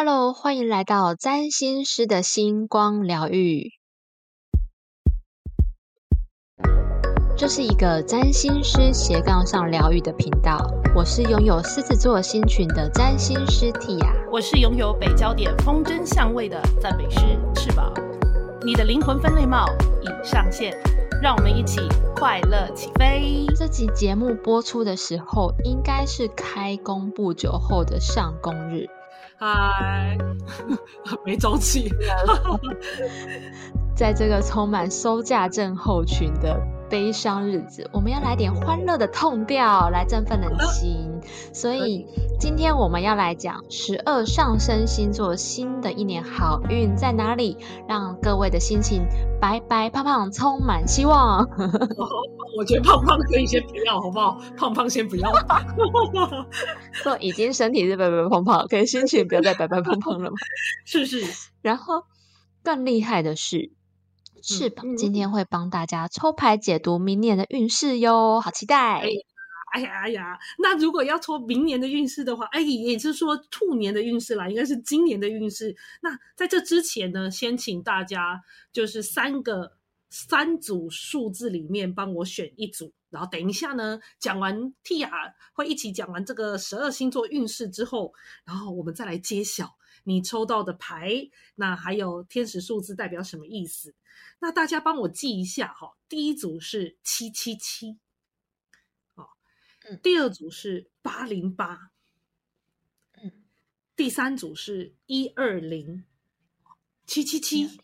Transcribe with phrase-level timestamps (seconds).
[0.00, 3.72] Hello，欢迎来到占星师的星光疗愈。
[7.36, 10.64] 这是一个占星师斜杠上疗愈的频道。
[10.94, 17.18] 我是拥有狮子座星群的占星师 Tia，我是拥有北焦点风筝相位的赞美师
[17.56, 17.92] 翅膀。
[18.64, 19.66] 你的灵魂分类帽
[20.00, 20.80] 已上线，
[21.20, 21.80] 让我们一起
[22.14, 23.44] 快乐起飞。
[23.56, 28.88] 这集节目播出的时候，应该是开工不久后的上工日。
[29.40, 30.18] 嗨，
[31.24, 31.88] 没周气。
[33.94, 36.77] 在这个充满收假症候群的。
[36.90, 41.20] 悲伤日子，我们要来点欢乐的痛调来振奋人心。
[41.52, 42.06] 所以
[42.38, 47.56] 今天我们要来讲十二上升星座新的一年好运在哪里，
[47.88, 49.06] 让各位的心情
[49.40, 51.48] 白白胖胖，充满希望。
[52.56, 54.40] 我觉得胖胖可以先不要，好不好？
[54.56, 55.30] 胖胖先不要。
[56.92, 60.36] 说 已经身体是白白胖胖，可以心情不要再白白胖胖了吗？
[60.86, 61.50] 是是。
[61.60, 62.04] 然后
[62.62, 63.72] 更厉害的是。
[64.42, 69.02] 翅膀今天会帮大家抽牌解读明年的运势哟，好期待！
[69.70, 75.76] 哎呀哎呀，那如果要抽明年的运势的话，哎，也是说兔年的运势啦，应该是今年的运势。
[76.00, 79.72] 那在这之前呢，先请大家就是三个
[80.08, 85.10] 三组数字里面帮我选一组，然后等一下呢讲完 Tia
[85.52, 88.14] 会一起讲完这个十二星座运势之后，
[88.46, 89.76] 然后我们再来揭晓
[90.08, 93.94] 你抽到的牌，那还有天使数字代表什么意思。
[94.38, 97.98] 那大家帮我记一下哈，第一组是七七七，
[99.16, 99.28] 哦，
[99.84, 101.90] 嗯，第二组是八零八，
[103.22, 103.44] 嗯，
[103.94, 106.04] 第三组是一二零，
[107.06, 107.78] 七七七，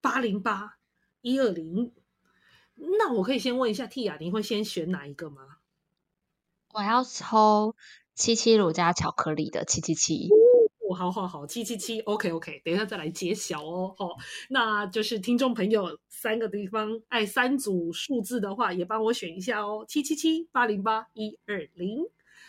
[0.00, 0.78] 八零八，
[1.20, 1.92] 一二零。
[2.74, 5.58] 那我可以先问一下 T 雅，你会先选哪一个吗？
[6.74, 7.76] 我要抽
[8.16, 10.28] 七七乳加巧克力的七七七。
[10.94, 13.94] 好好好，七七七，OK OK，等一下再来揭晓哦。
[13.96, 14.16] 好，
[14.50, 19.84] 那就是听众朋友三个地方，哎，三组数字的话，也帮我选一下哦。
[19.88, 21.98] 七七七八零八一二零。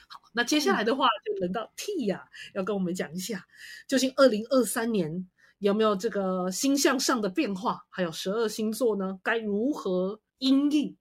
[0.09, 3.45] 好，那接下来的话就轮到 T 呀，要跟我们讲一下，
[3.87, 5.27] 究竟二零二三年
[5.59, 10.95] 有没有这个星象上的变化，还有十二星座呢，该如何应应，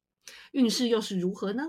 [0.52, 1.64] 运势又是如何呢？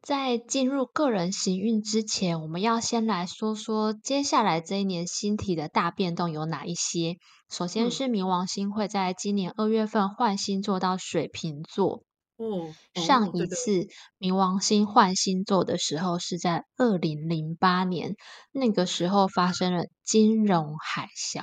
[0.00, 7.16] 在进入个人行运之前，我们要先来说说接下来这一年星体的大变动有哪一些。
[7.50, 12.04] 首先是冥王星会在今年二月份换星座到水瓶座。
[12.38, 13.88] 哦，上一次
[14.20, 18.14] 冥王星换星座的时候是在二零零八年，
[18.52, 21.42] 那个时候发生了金融海啸。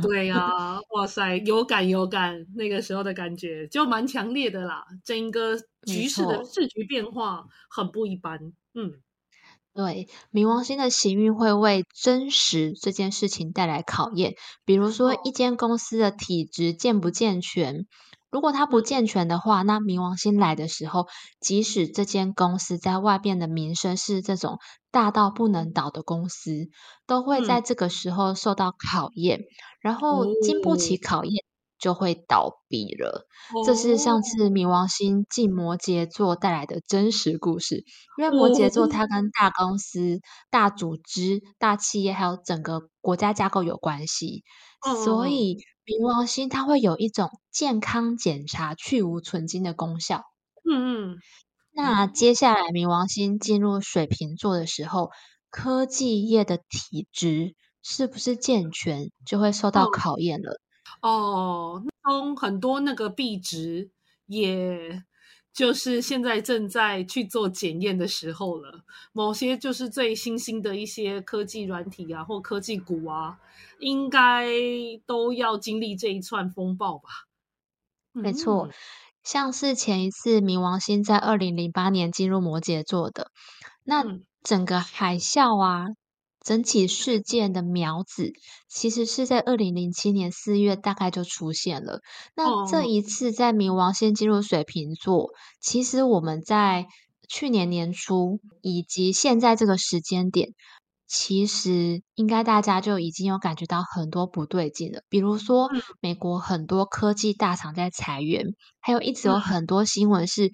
[0.00, 4.86] 对呀， 哇塞，有感有感，那个时候的感觉就蛮强烈的啦。
[5.04, 8.54] 整个局势的视局变化很不一般。
[8.72, 9.02] 嗯，
[9.74, 14.34] 对，冥王星的行运会为真实这件事情带来考验，
[14.64, 17.86] 比如说一间公司的体质健不健全。
[18.32, 21.06] 如果它不健全的话，那冥王星来的时候，
[21.38, 24.58] 即使这间公司在外边的名声是这种
[24.90, 26.70] 大到不能倒的公司，
[27.06, 29.42] 都会在这个时候受到考验，
[29.82, 31.44] 然后经不起考验
[31.78, 33.26] 就会倒闭了。
[33.66, 37.84] 这是上次冥王星进摩羯座带来的真实故事。
[38.16, 44.42] 因为摩羯座它跟大公司、大组织、大企业还有整个国家架构有关系，
[45.04, 45.58] 所以。
[45.84, 50.22] 冥王星它会有一种健康检查、去无存精的功效。
[50.64, 51.18] 嗯嗯，
[51.72, 55.10] 那接下来冥王星进入水瓶座的时候，
[55.50, 60.60] 科技业的体质是不是健全，就会受到考验了。
[61.00, 63.90] 哦，中很多那个币值，
[64.26, 65.02] 也
[65.52, 68.84] 就是现在正在去做检验的时候了。
[69.12, 73.38] 某些就是最新兴的一些科技软体啊，或科技股啊。
[73.78, 74.46] 应该
[75.06, 77.08] 都要经历这一串风暴吧？
[78.12, 78.70] 没错，
[79.24, 83.32] 像是前一次冥王星在二零零八年进入摩羯座的
[83.82, 84.04] 那
[84.44, 85.86] 整个海啸啊，
[86.44, 88.32] 整起事件的苗子，
[88.68, 92.00] 其实是在二零零七年四月大概就出现了。
[92.34, 95.30] 那这一次在冥王星进入水瓶座，
[95.60, 96.86] 其实我们在
[97.28, 100.50] 去年年初以及现在这个时间点。
[101.14, 105.68] 其实应该大家就已经有感觉到很多不对劲了，比如说
[106.00, 110.52] 美国很多科技大厂在裁员，还有一直有很多新闻是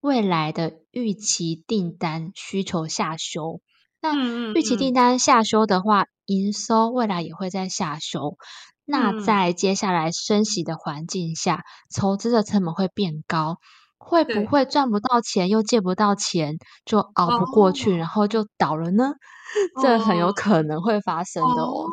[0.00, 3.60] 未来的预期订单需求下修。
[4.02, 8.36] 那预期订单下修的话，营收未来也会在下修。
[8.84, 11.62] 那在接下来升息的环境下，
[11.96, 13.58] 投资的成本会变高，
[13.96, 19.12] 会不会赚不到钱又借不到钱，就熬不过去，然后就倒了呢？
[19.80, 21.86] 这很有可能会发生的哦。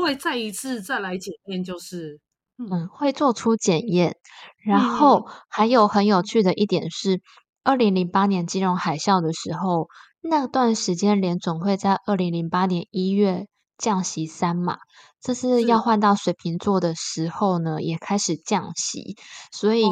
[0.00, 2.20] 会再一次再来检验，就是
[2.58, 4.16] 嗯，会做出检验。
[4.64, 7.20] 然嗯后还有很有趣的一点是，
[7.64, 9.88] 二零零八年金融海啸的时候，
[10.28, 13.46] 那段时间联总会在二零零八年一月
[13.78, 14.78] 降息三码，
[15.20, 19.16] 这是是要换到水瓶座的时候呢，也开始降息。
[19.52, 19.84] 所以，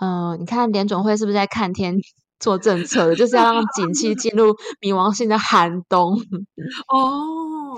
[0.00, 1.96] 嗯呃，你看联总会是不是在看天
[2.38, 6.14] 做政策的，就是要让景气进入冥王星的寒冬。
[6.88, 7.76] 哦，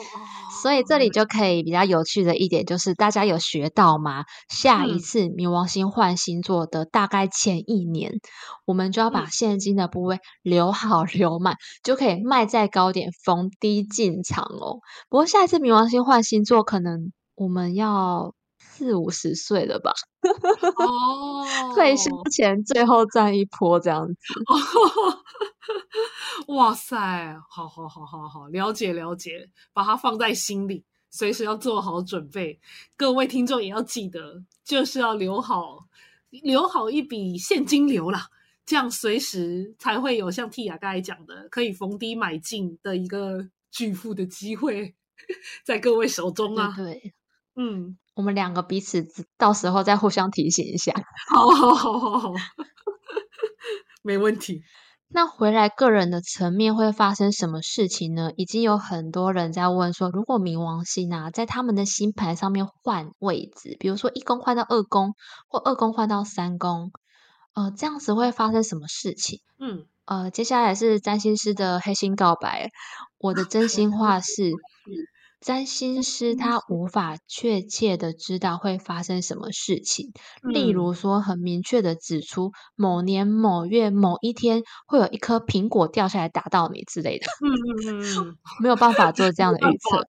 [0.64, 4.24] 所以这里就可以比较有趣的一点就是，大家有学到吗？
[4.48, 8.14] 下一嗯次冥王星换星座的大概前一年，
[8.64, 14.80] 我们就要把嗯现金的部位留好留满，就可以卖在高点，逢低进场哦。
[15.10, 19.92] 不过下一次冥王星换星座，可能我们要四五十岁了吧？
[20.24, 24.14] 哦，退休前最后赚一波这样子。
[26.54, 26.96] 哇塞，
[27.48, 32.60] 好好好好好，了解了解，把它放在心里，随时要做好准备。
[32.96, 35.88] 各位听众也要记得，就是要留好
[36.30, 38.28] 留好一笔现金流啦，
[38.64, 44.94] 这样随时才会有像 Tia 刚才讲的，可以逢低买进的一个巨富的机会
[45.64, 46.72] 在各位手中啊。
[46.76, 47.14] 对对，
[47.56, 49.04] 嗯，我们两个彼此
[49.36, 50.92] 到时候再互相提醒一下。
[51.28, 52.32] 好好好好好，
[54.02, 54.62] 没问题。
[55.16, 58.32] 那回来个人的层面会发生什么事情呢？
[58.36, 65.14] 已经有很多人在问说，如果冥王星啊在他们的星盘上面换位置，比如说一宫换到二宫，
[65.46, 66.90] 或二宫换到三宫，
[67.54, 69.38] 呃，这样子会发生什么事情？
[69.60, 72.72] 嗯，呃，接下来是占星师的黑心告白。
[73.18, 74.50] 我的真心话是，
[75.44, 80.12] 占星师他无法确切的知道会发生什么事情。
[80.48, 90.06] 例嗯如说，很明确的指出某年某月某一天会有一颗苹果掉下来打到你之类的，嗯嗯嗯嗯没有办法做这 样的预测，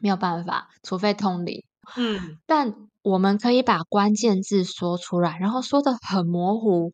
[0.00, 1.64] 没有办法，除非通灵。
[1.96, 6.92] 嗯但我们可以把关键字说出来，然后说的很模糊，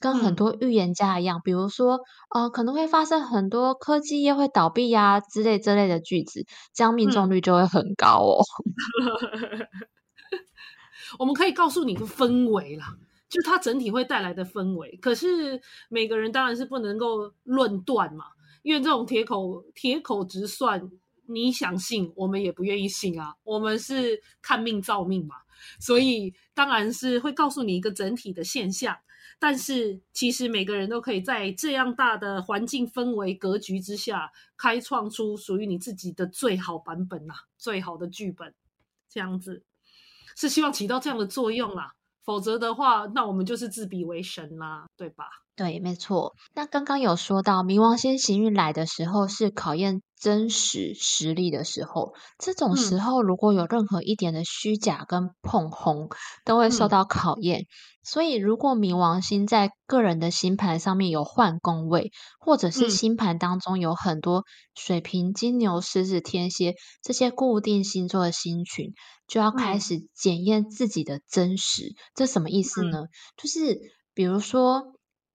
[0.00, 2.00] 跟很嗯多预言家一样，比如说，
[2.34, 8.42] 呃，可能会发生很多科技业会倒闭呀、之类之类的句子，这样命中嗯率就会很高哦。
[11.18, 12.96] 我们可以告诉你氛围啦，
[13.28, 14.96] 就是它整体会带来的氛围。
[15.02, 18.24] 可是每个人当然是不能够论断嘛，
[18.62, 20.90] 因为这种铁口铁口直算，
[21.26, 23.34] 你想信，我们也不愿意信啊。
[23.44, 25.36] 我们是看命造命嘛，
[25.78, 28.96] 所以当然是会告诉你一个整体的现象。
[29.38, 38.54] 但是其实每个人都可以在这样大的环境氛围格局之下，开创出属于你自己的最好版本呐、最好的剧本，
[39.08, 39.64] 这样子。
[40.36, 41.94] 是希望起到这样的作用啦，
[42.24, 45.43] 否则的话，那我们就是自比为神啦，对吧？
[45.56, 46.34] 对，没错。
[46.54, 56.08] 那刚刚有说到，冥王星行运来的时候是考验真实实力的时候，这种时嗯候如果有任何一点的虚假跟碰红，
[56.44, 57.66] 都会受嗯到考验。
[58.02, 68.92] 所以，如果冥王星在个人的星盘上面有换宫位，或者是嗯星盘当中有很多水瓶、金牛、狮子、天蝎这些固定星座的星群，
[69.28, 71.94] 就要开嗯始检验自己的真实。
[72.14, 73.04] 这什么意思嗯呢？
[73.36, 73.78] 就是
[74.12, 74.82] 比如说，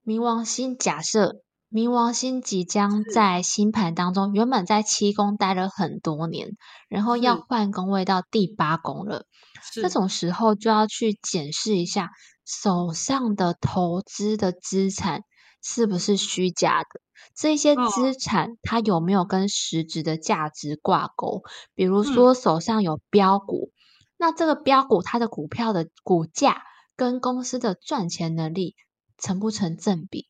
[0.04, 6.56] 冥王星假设冥王星即将在星盘当中，原本在七宫待了很多年，
[6.88, 7.42] 然后要是。
[7.48, 9.26] 换宫位到第八宫了。
[9.62, 9.82] 是。
[9.82, 12.10] 这种时候就要去检视一下
[12.44, 15.22] 手上的投资的资产
[15.62, 17.00] 是不是虚假的，
[17.36, 17.88] 这些哦。
[17.88, 21.42] 资产它有没有跟实质的价值挂钩？
[21.74, 22.04] 比如嗯。
[22.04, 23.70] 说手上有标股，
[24.16, 26.62] 那这个标股它的股票的股价
[26.96, 28.74] 跟公司的赚钱能力
[29.22, 30.26] 成不成正比？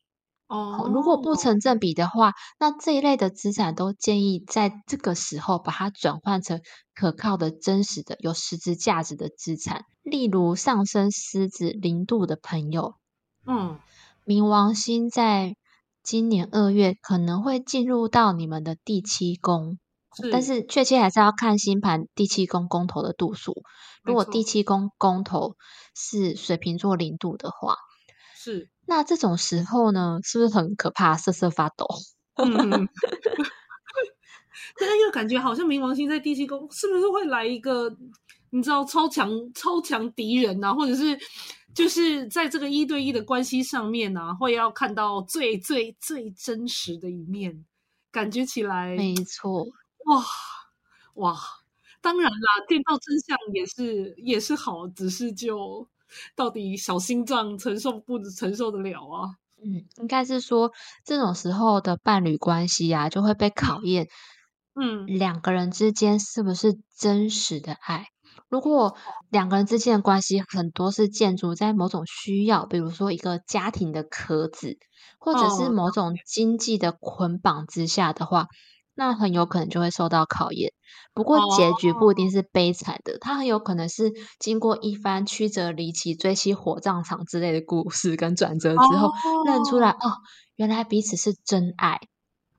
[0.47, 6.59] 哦，如果不哦成正比的话，那这一类的资产都建议在这个时候把它转换成
[6.93, 9.85] 可靠的、真实的、有实质价值的资产。
[10.03, 12.95] 例如上升狮子零度的朋友，
[13.45, 13.79] 嗯
[14.25, 15.55] 冥王星在
[16.03, 19.79] 今年二月可能会进入到你们的第七宫，
[20.33, 23.63] 但是确切还是要看星盘第七宫宫头的度数。
[24.03, 25.55] 如果第七宫宫头
[25.95, 27.77] 是水瓶座零度的话，
[28.41, 31.85] 是 那这种时候呢，是不是很可怕，瑟瑟发抖？
[32.37, 32.87] 嗯。
[34.79, 37.95] 但是又感觉好像冥王星在第七宫，是不是会来一个
[38.51, 41.17] 你知道超强超强敌人呐、或者是
[41.73, 47.65] 就是在这个一对一的关系上面呢、会要看到最最最真实的一面，
[48.11, 49.65] 感觉起来没错，
[50.05, 50.23] 哇
[51.15, 51.37] 哇，
[52.01, 55.87] 当然啦，见到真相也是也是好，只是就
[56.35, 59.35] 到底小心脏承受不承受得了啊？
[59.63, 60.71] 嗯，应该是说
[61.05, 64.07] 这种时候的伴侣关系啊，就会被考验
[64.73, 68.07] 嗯，两个人之间是不是真实的爱？
[68.49, 68.95] 如果
[69.29, 74.77] 两个人之间的关系很多是建筑在某种需要，比如说一个家庭的壳子，
[75.19, 78.47] 或者是哦，某种经济的捆绑之下的话，
[79.01, 80.73] 那很有可能就会受到考验。
[81.11, 89.09] 不过结局不一定哦，是悲惨的，它很有可能是经过一番曲折离奇、追妻火葬场之类的故事跟转折之后，
[89.47, 90.13] 认出来哦，哦，
[90.55, 91.99] 原来彼此是真爱。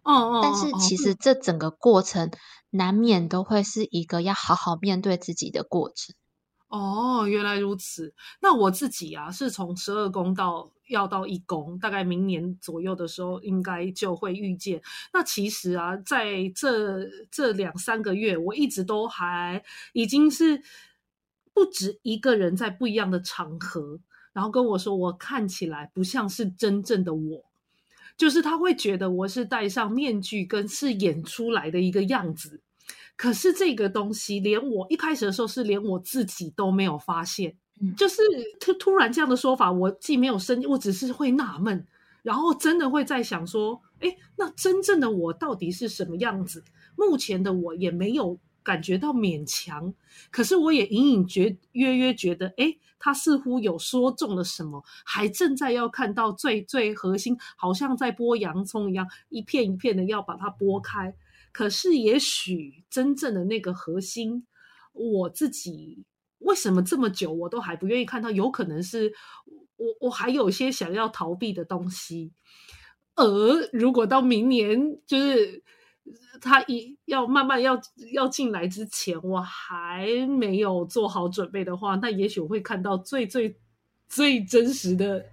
[0.02, 2.32] 哦但是其实这整个过程
[2.70, 6.16] 难免都会是一个要好好面对自己的过程。
[6.66, 8.12] 哦，原来如此。
[8.40, 14.80] 那我自己啊，是从十二宫到要到一公，大概明年左右的时候，应该就会遇见。
[15.12, 20.62] 那其实啊，在这这两三个月，我一直都还已经是
[21.52, 23.98] 不止一个人在不一样的场合，
[24.32, 27.44] 然后跟我说，我看起来不像是真正的我。
[28.14, 32.60] 就是他会觉得我是戴上面具跟是演出来的一个样子，
[33.16, 37.56] 可是这个东西连我一开始的时候是连我自己都没有发现，
[37.96, 38.22] 就是
[38.60, 41.86] 突突然这样的说法，我既没有生，我只是会纳闷，
[42.22, 46.62] 然后真的会在想说，哎，那真正的我到底是什么样子？
[46.96, 49.92] 目前的我也没有感觉到勉强，
[50.30, 61.14] 可是我也隐隐觉约约觉得，哎，他似乎有说中了什么，还正在要看到最最核心，好像在剥洋葱一样，一片一片的要把它剥开。
[61.50, 64.46] 可是也许真正的那个核心，
[64.92, 66.04] 我自己
[66.44, 68.30] 为什么这么久我都还不愿意看到？
[68.30, 69.12] 有可能是
[69.76, 72.32] 我我还有些想要逃避的东西，
[73.16, 75.62] 而如果到明年就是。
[76.40, 77.80] 他一要慢慢要
[78.12, 83.56] 要进来之前，我还没有做好准备的话，那也许我会看到最最
[84.08, 85.24] 最真实的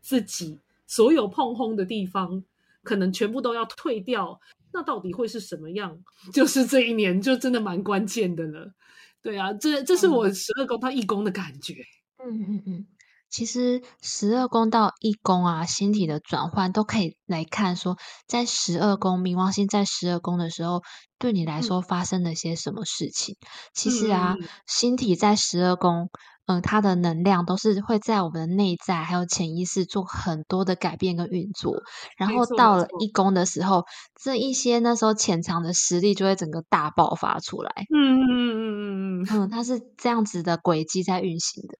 [0.00, 2.42] 自己，所有碰轰的地方，
[2.82, 4.40] 可能全部都要退掉。
[4.72, 6.02] 那到底会是什么样？
[6.34, 8.74] 就是这一年就真的蛮关键的了。
[9.22, 11.74] 对啊，这这是我十二宫到一宫的感觉。
[12.22, 12.86] 嗯嗯嗯，
[13.28, 17.96] 其实十二宫到一宫啊，星体的转换都可以来看说，
[18.26, 20.82] 在十二宫冥王星在十二宫的时候，
[21.18, 23.36] 对你来嗯说发生了些什么事情。
[23.72, 24.36] 其实啊，
[24.66, 26.10] 星体在十二宫，
[26.58, 31.82] 嗯、它的能量都是会在我们的内在还有潜意识做很多的改变跟运作。
[32.18, 32.86] 然后到了。
[32.98, 33.84] 一宫的时候，
[34.20, 37.70] 这一些那时候潜藏的实力就会整个大爆发出来。
[37.94, 41.78] 嗯嗯嗯嗯嗯嗯，它是这样子的轨迹在运行的。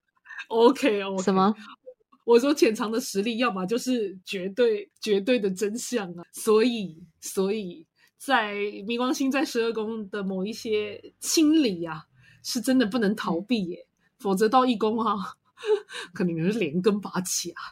[0.49, 1.33] ，OK 什 OK。
[1.33, 1.55] 么？
[2.25, 6.23] 我说潜藏的实力，要么就是绝对绝对的真相啊。
[6.33, 7.85] 所以，所以
[8.17, 8.55] 在
[8.87, 12.05] 冥王星在十二宫的某一些清理啊，
[12.45, 13.87] 是真的不能逃嗯避耶，
[14.21, 15.17] 否则到义工啊，
[16.15, 17.63] 可能是连根拔起啊。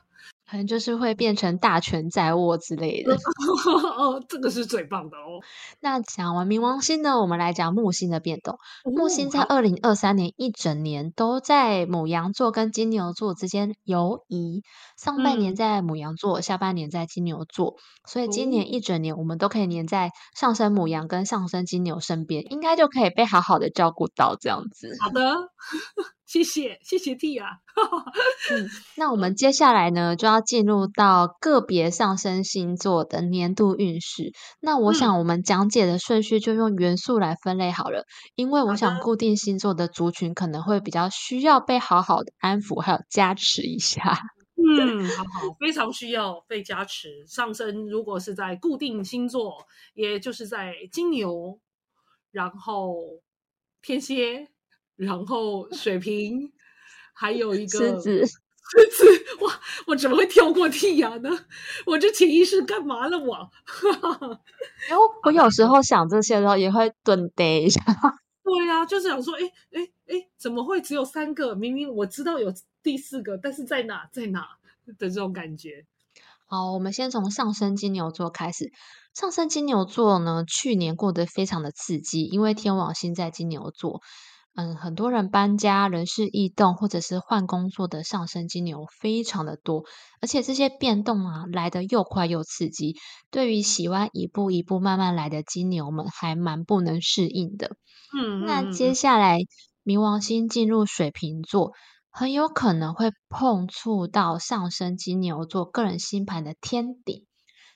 [0.51, 3.13] 可能就是会变成大权在握之类的。
[3.99, 5.45] 哦，这个是最棒的哦。
[5.81, 8.59] 那讲完冥王星呢，我们来讲木星的变动。
[8.85, 14.63] 木哦，星在，二零二三年一整年都在母羊座跟金牛座之间游移，
[14.97, 17.77] 上半年嗯，在母羊座，下半年在金牛座，
[18.07, 24.97] 所以今年哦，一整年我们都可以黏在上升母羊跟上升金牛身边，应该就可以被好好的照顾到这样子。
[24.99, 25.21] 好的，
[26.29, 27.49] 谢谢谢谢 T 啊。
[28.53, 34.33] 嗯，那我们接下来呢，就要进入到个别上升星座的年度运势。
[34.61, 38.05] 那我嗯，想我们讲解的顺序就用元素来分类好了，
[38.35, 44.21] 因为我想，固定星座的族群可能会比较需要被好好的安抚，还有加持一下。
[44.57, 47.25] 嗯，好好，非常需要被加持。
[47.27, 51.59] 上升如果是在固定星座，也就是在金牛，
[52.33, 52.97] 然后
[53.81, 54.49] 天蝎，
[54.99, 56.53] 然后水瓶，
[57.15, 59.05] 还有一个狮子， 狮子。
[59.41, 61.31] 哇，我怎么会跳过剔牙呢？
[61.87, 63.49] 我这潜意识干嘛了我？
[64.91, 67.81] 因为我有时候想这些的时候也会顿呆一下。
[68.43, 71.55] 对呀、就是想说，哎哎哎，怎么会只有三个？
[71.55, 72.53] 明明我知道有
[72.83, 74.49] 第四个，但是在哪在哪
[74.99, 75.87] 的这种感觉。
[76.47, 78.73] 好，我们先从上升金牛座开始。
[79.15, 84.01] 上升金牛座呢，去年过得非常的刺激，因为天王星在金牛座。
[84.59, 89.85] 嗯，很多人搬家、人事异动，或者是换工作的上升金牛非常的多，
[90.21, 92.97] 而且这些变动啊来得又快又刺激，
[93.31, 97.77] 对于喜欢一步一步慢慢来的金牛们还蛮不能适应的。
[98.13, 99.39] 嗯那嗯嗯嗯，接下来
[99.85, 101.71] 冥王星进入水瓶座，
[102.11, 107.27] 很有可能会碰触到上升金牛座个人星盘的天顶，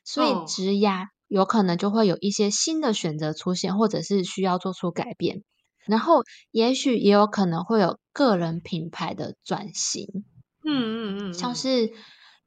[0.05, 5.45] 所以哦，职涯有可能就会有一些新的选择出现，或者是需要做出改变。
[5.87, 10.25] 然后，也许也有可能会有个人品牌的转型，
[10.65, 11.93] 嗯嗯嗯嗯，像是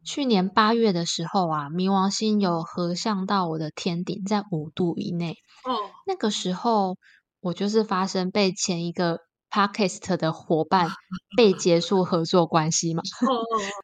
[0.04, 5.38] 去年八月的时候啊，冥王星有合相到我的天顶，在五度以内。
[5.64, 6.98] 哦，那个时候
[7.42, 10.90] 我就是发生被前一个 podcast 的伙伴
[11.36, 13.02] 被结束合作关系嘛，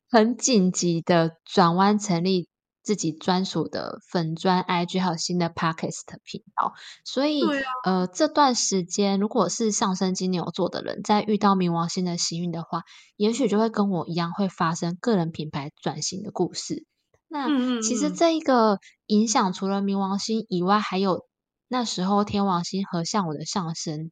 [0.09, 2.47] 很紧急的转弯成立
[2.83, 6.73] 自己专属的粉砖 IG，还有新的 podcast 频道。
[7.05, 7.49] 所以，啊
[7.83, 12.83] 呃，这段时间如果是上升金牛座的人，在遇到冥王星的幸运的话，
[13.15, 16.85] 也许就会跟我一样，会发生个人品牌转型的故事。
[17.27, 17.47] 那
[17.81, 21.25] 其实嗯这一个影响，除了冥王星以外，还有
[21.69, 24.09] 那时候天王星和向我的上升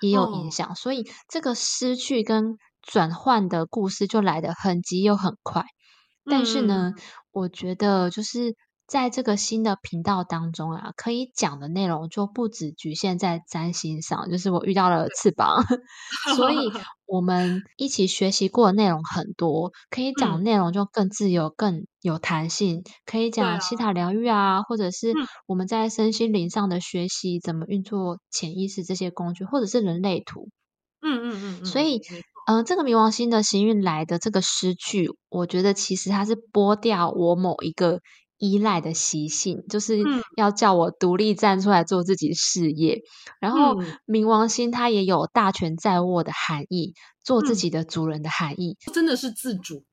[0.00, 5.66] 也有影哦响，所以这个失去跟转换的故事就来得很急又很快。
[6.28, 6.66] 但是嗯。
[6.66, 6.92] 呢，
[7.32, 8.54] 我觉得就是
[8.86, 15.62] 在这个新的频道当中啊，可以讲的内容就不只局限在占星上，就是我遇到了翅膀，
[16.36, 16.72] 所以
[17.06, 20.42] 我们一起学习过的内容很多，可以讲的嗯。
[20.42, 25.28] 内容就更自由、更有弹性，可以讲西塔疗愈啊，或者是嗯。
[25.46, 30.48] 我们在身心灵上的学习，怎么运作潜意识这些工具，或者是人类图。
[31.02, 32.00] 嗯嗯嗯嗯，所以
[32.48, 38.00] 嗯、呃这个冥王星的行运来的这个失去，我觉得其实它是剥掉我某一个
[38.38, 43.02] 依赖的习性，就是嗯要叫我独立站出来做自己事业。
[43.38, 48.78] 然后嗯冥王星它也有大权在握的含义，做自嗯己的主人的含义。
[48.94, 49.84] 真的是自主，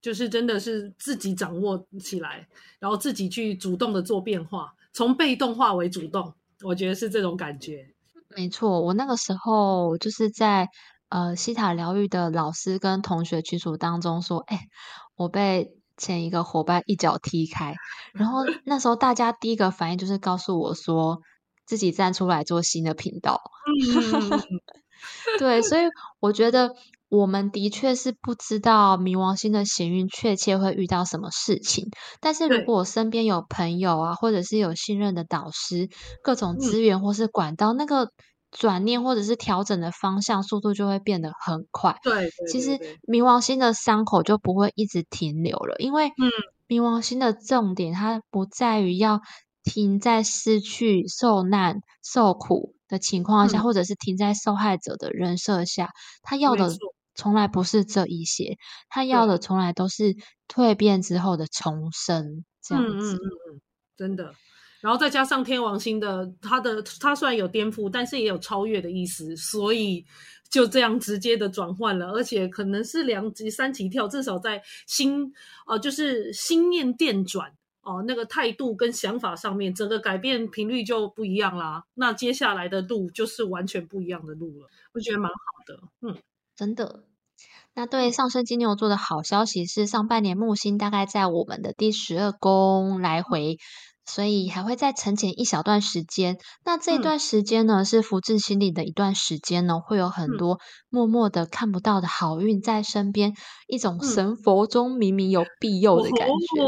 [0.00, 7.92] 就是真的是自己掌握起来，然后自己去主动的做变化，从被动化为主动，我觉得是这种感觉。
[8.34, 10.68] 没错，我那个时候就是在
[11.10, 14.68] 呃西塔疗愈的老师跟同学群组当中说，哎，
[15.16, 17.74] 我被前一个伙伴一脚踢开，
[18.14, 21.20] 然后那时候大家第一个反应就是告诉我说，
[21.66, 23.42] 自己站出来做新的频道。
[23.66, 24.40] 嗯，
[25.38, 25.82] 对，所以
[26.20, 26.74] 我觉得
[27.08, 31.90] 我们的确是不知道冥王星的行运确切会遇到什么事情，
[32.20, 35.88] 但是如果我身边有朋友啊，或者是有信任的导师，
[36.22, 36.58] 各种嗯。
[36.58, 38.10] 资源或是管道，那个
[38.50, 41.98] 转念或者是调整的方向速度就会变得很快。
[42.02, 46.30] 对对其实冥王星的伤口就不会一直停留了，因为嗯
[46.68, 49.22] 冥王星的重点它不在于要
[49.62, 55.90] 停在失去、受难、受苦的情况下，嗯或者是停在受害者的人设下，
[56.22, 56.70] 他要的
[57.14, 58.56] 从来不是这一些，
[58.88, 60.16] 他要的从来都是
[60.48, 63.14] 蜕变之后的重生，这样子。
[63.14, 63.18] 嗯
[63.54, 63.60] 嗯，
[63.96, 64.34] 真的。
[64.80, 70.04] 然后再加上天王星的，它的它虽然有颠覆，但是也有超越的意思，所以
[70.48, 75.32] 就这样直接的转换了，而且可能是两级三级跳，至少在心
[75.66, 81.82] 呃就是心念电转哦、那个态度跟想法上面，整个改变频率就不一样啦。
[81.94, 85.80] 那接下来的路就是完全不一样的路了，我觉得蛮好的。
[86.02, 86.16] 嗯，
[86.54, 87.04] 真的。
[87.74, 93.58] 那对上升金牛座的好消息是，上半年木星大概在我们的第十二宫来回，
[94.06, 96.38] 所以还会再沉潜一小段时间。
[96.64, 100.58] 那这一段时间呢，是福至心理的一段时间呢，会有很嗯多
[100.88, 103.34] 默默的看不到的好运在身边，
[103.66, 106.62] 一种嗯神佛中明明有庇佑的感觉。
[106.62, 106.66] 哦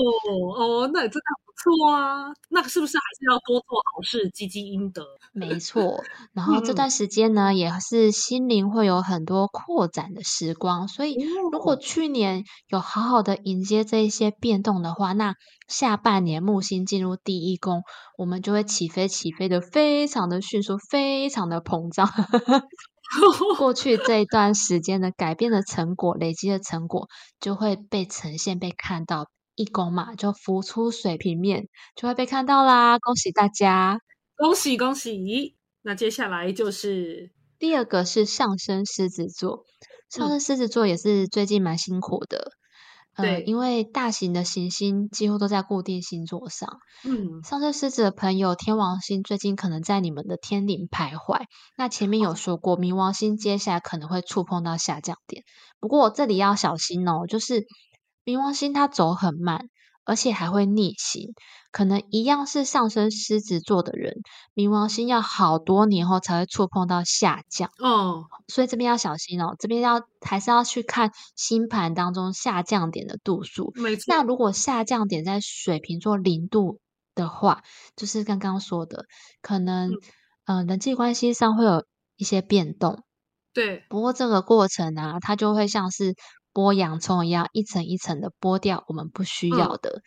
[0.57, 2.33] 哦，那也真的不错啊。
[2.51, 5.05] 那是不是还是要多做好事，积积阴德？
[5.33, 6.03] 没错，
[6.35, 11.16] 然后这嗯段时间呢，也是心灵会有很多扩展的时光，所以
[11.51, 15.35] 如果哦去年有好好的迎接这一些变动的话，那
[15.68, 17.83] 下半年木星进入第一宫，
[18.18, 22.07] 我们就会起飞，起飞的非常的迅速，非常的膨胀。
[23.59, 27.09] 过去这一段时间的改变的成果，累积的成果，
[27.40, 29.29] 就会被呈现、被看到。
[29.55, 32.99] 一拱嘛，就浮出水平面，就会被看到啦！
[32.99, 34.01] 恭喜大家！
[34.37, 35.57] 恭喜恭喜！
[35.83, 39.65] 那接下来就是第二个是上升狮子座，
[40.09, 42.53] 上嗯升狮子座也是最近蛮辛苦的，
[43.15, 46.79] 呃，对因为大型的行星几乎都在固定星座上。
[47.05, 51.43] 嗯上升狮子的朋友，天王星最近可能在你们的天顶徘徊。
[51.77, 55.45] 那前面有说过，冥王星接下来可能会触碰到下降点，
[55.79, 57.67] 不过这里要小心哦，就是
[58.24, 59.68] 冥王星它走很慢，
[60.04, 61.35] 而且还会逆行，
[61.70, 64.16] 可能一样是上升狮子座的人，
[64.54, 67.70] 冥王星要好多年后才会触碰到下降。
[67.78, 73.72] 哦所以这边要小心哦，这边要还是要去看星盘当中下降点的度数。
[73.76, 76.80] 没错，那如果下降点在水瓶座零度
[77.14, 77.62] 的话，
[77.96, 79.06] 就是刚刚说的，
[79.40, 79.98] 可能嗯
[80.44, 81.85] 呃人际关系上会有
[82.16, 83.02] 一些变动。
[83.54, 86.14] 对不过这个过程啊，它就会像是
[86.53, 90.03] 剥洋葱一样，一层一层的剥掉我们不需要的，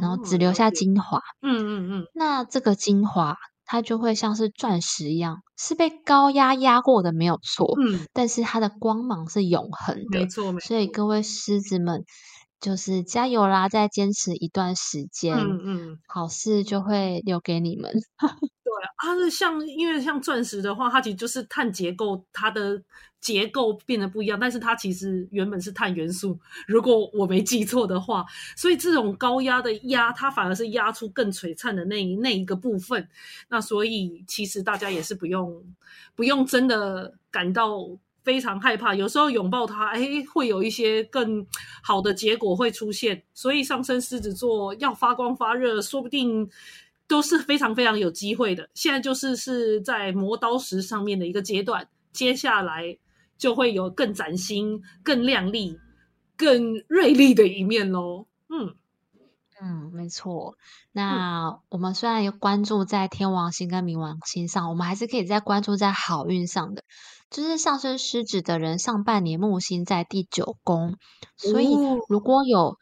[0.00, 1.20] 然后哦只留下精华。
[1.42, 7.74] 嗯嗯嗯，那这个精华，它就会像是钻石一样，是被高压压过的，没有错。
[7.80, 12.04] 嗯，但是它的光芒是永恒的没，错没错，所以各位狮子们
[12.60, 17.90] 就是加油啦，再坚持一段时间，嗯嗯，好事就会留给你们。
[18.20, 22.80] 对，啊是像因为像钻石的话，它其实就是碳结构，它的
[23.20, 28.24] 结构变得不一样，但是它其实原本是碳元素，如果我没记错的话，
[28.56, 33.08] 所以这种高压的压，它反而是压出更璀璨的那一那一个部分。
[33.48, 35.64] 那所以其实大家也是不用
[36.14, 37.88] 不用真的感到。
[38.22, 40.00] 非常害怕，有时候拥抱他，哎，
[40.32, 41.46] 会有一些更
[41.82, 43.22] 好的结果会出现。
[43.34, 46.48] 所以上升狮子座要发光发热，说不定
[47.06, 48.68] 都是非常非常有机会的。
[48.74, 52.98] 现在就是是在磨刀石上面的一个阶段，接下来
[53.38, 55.78] 就会有更崭新、更亮丽、
[56.36, 58.26] 更锐利的一面喽。
[58.48, 58.74] 嗯
[59.62, 60.56] 嗯，没错。
[60.92, 66.82] 那我们虽然有关注在天王星跟冥王星上，我们还是可以在关注在好运上的。
[67.30, 70.96] 就是上升狮子的人，上半年木星在第九宫，
[71.36, 71.76] 所以
[72.08, 72.76] 如果有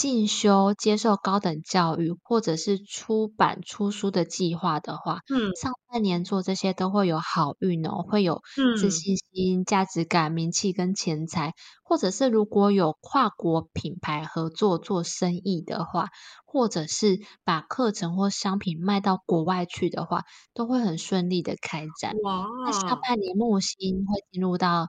[0.00, 8.40] 进修、接受高等教育，或者是出版出书的计划的话，嗯，上半年做这些都会有好运哦，会有
[8.78, 11.52] 自信心、价值感、名气跟钱财，
[11.84, 16.08] 或者是如果有跨国品牌合作做生意的话。
[16.52, 22.16] 或者是把课程或商品卖到国外去的话，都会很顺利的开展。
[22.64, 24.88] 那下半年木星会进入到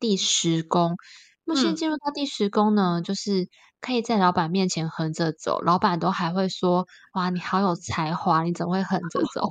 [0.00, 0.96] 第十宫，
[1.44, 3.48] 木星进入到第十宫呢，就是
[3.80, 9.50] 可以在老板面前横着走，老板都还会说：“哇，你好有才华，你怎么会横着走？”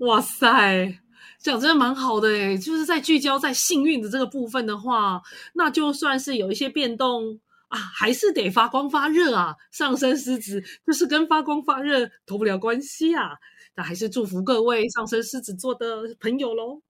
[0.06, 0.98] 哇塞，
[1.38, 5.20] 讲真的蛮好的诶就是在聚焦在幸运的这个部分的话，
[5.54, 7.40] 那就算是有一些变动。
[7.68, 9.56] 啊，还是得发光发热啊！
[9.72, 13.30] 上升狮子就是跟发光发热脱不了关系啊。
[13.74, 16.82] 那还是祝福各位上升狮子座的朋友喽。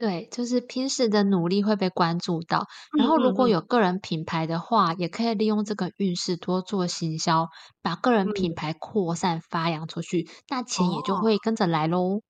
[0.00, 2.68] 对，就是平时的努力会被关注到。
[2.94, 7.48] 然后，如果有个人品牌的话，也可以利用这个运势多做行销，
[7.82, 12.20] 把个人品牌扩散发扬出去，那钱也就会跟着来喽。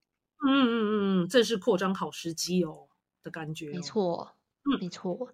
[0.40, 2.88] 嗯嗯嗯嗯，这是扩张好时机哦
[3.22, 3.66] 的感觉。
[3.70, 5.32] 没错，嗯，没错。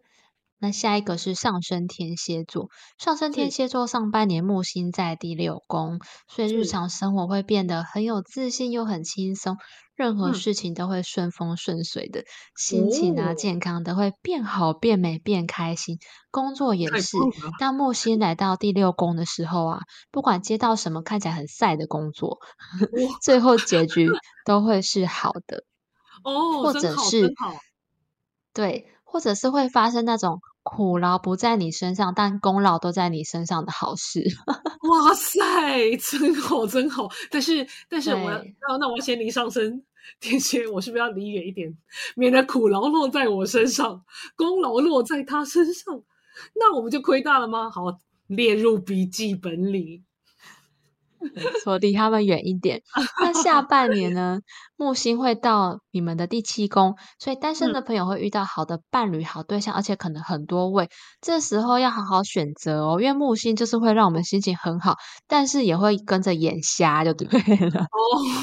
[0.65, 9.59] 那下一个是上升天蝎座，上升天蝎座上半年木星在第六宫，所以日常生活会变得很有自信又很轻松，
[9.95, 12.25] 任何事情都会顺风顺水的，
[12.57, 15.99] 心情啊、健康都会变好、变美、变开心。
[16.31, 17.19] 工作也是，
[17.59, 22.39] 当木星来到第六宫的时候啊，不管接到什么看起来很晒的工作，
[23.21, 24.09] 最后结局
[24.47, 25.65] 都会是好的
[26.25, 27.35] 哦，或者是
[28.55, 30.41] 对，或者是会发生那种。
[30.65, 34.25] 苦劳不在你身上，但功劳都在你身上的好事。
[34.91, 37.09] 哇塞，真好，真好。
[37.31, 39.85] 但是，但是我要，那那我先离上身
[40.21, 41.77] 天蝎，我是不是要离远一点，
[42.17, 44.03] 免得苦劳落在我身上，
[44.37, 46.03] 功劳落在他身上，
[46.55, 47.71] 那我们就亏大了吗？
[47.71, 50.03] 好，列入笔记本里。
[51.65, 52.83] 说离他们远一点。
[53.21, 54.41] 那下 半年呢？
[54.77, 60.89] 木星会到你们的第七宫，所以单身的朋友会遇到好的伴侣、好对象，而且可能很多位。
[61.21, 64.97] 这时候要好好选择哦，因为木星就是会让我们心情很好，
[65.29, 67.29] 但是也会跟着眼瞎，就对
[67.69, 67.87] 了。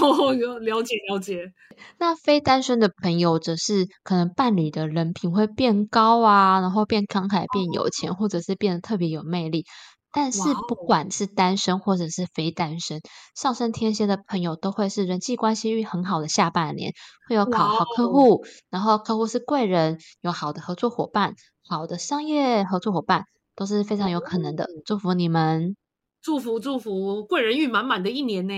[0.01, 1.51] 哦，了解了解。
[1.97, 9.65] 那非单身的朋友，则是可能伴侣的人品会变高啊，然后变慷慨、变有钱，或者是变得特别有魅力。
[10.13, 12.99] 但是不管是单身或者是非单身，
[13.35, 16.93] 上升天蝎的朋友都会是人际关系运很好的下半年，
[17.29, 21.35] 会有考好客户，然后客户是贵人，有好的合作伙伴，
[21.67, 23.23] 好的商业合作伙伴
[23.55, 24.67] 都是非常有可能的。
[24.85, 25.77] 祝福你们，
[26.21, 28.53] 祝福祝福，贵人运满满的一年呢。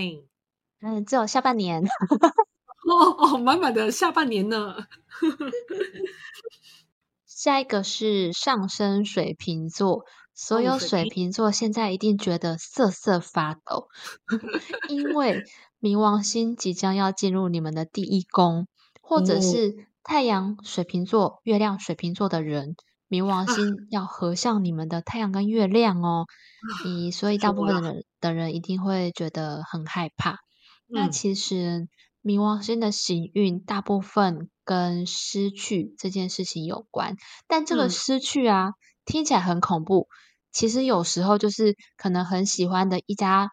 [0.80, 1.84] 嗯，只有下半年。
[2.84, 4.76] 哦哦，满满的下半年呢。
[7.24, 10.04] 下一个是上升水瓶座。
[10.34, 13.88] 所有水瓶座现在一定觉得瑟瑟发抖，
[14.90, 15.44] 因为
[15.80, 18.66] 冥王星即将要进入你们的第一宫，
[19.00, 22.74] 或者是太阳水瓶座、月亮水瓶座的人，
[23.08, 26.26] 冥王 星要合向你们的太阳跟月亮哦。
[26.84, 30.40] 你所以大部分的人的人一定会觉得很害怕。
[30.88, 31.88] 那其实
[32.22, 37.16] 冥王星的行运大部分跟失去这件事情有关，
[37.46, 38.72] 但这个失去啊。
[39.04, 40.08] 听起来很恐怖，
[40.52, 43.50] 其实有时候就是可能很喜欢的一家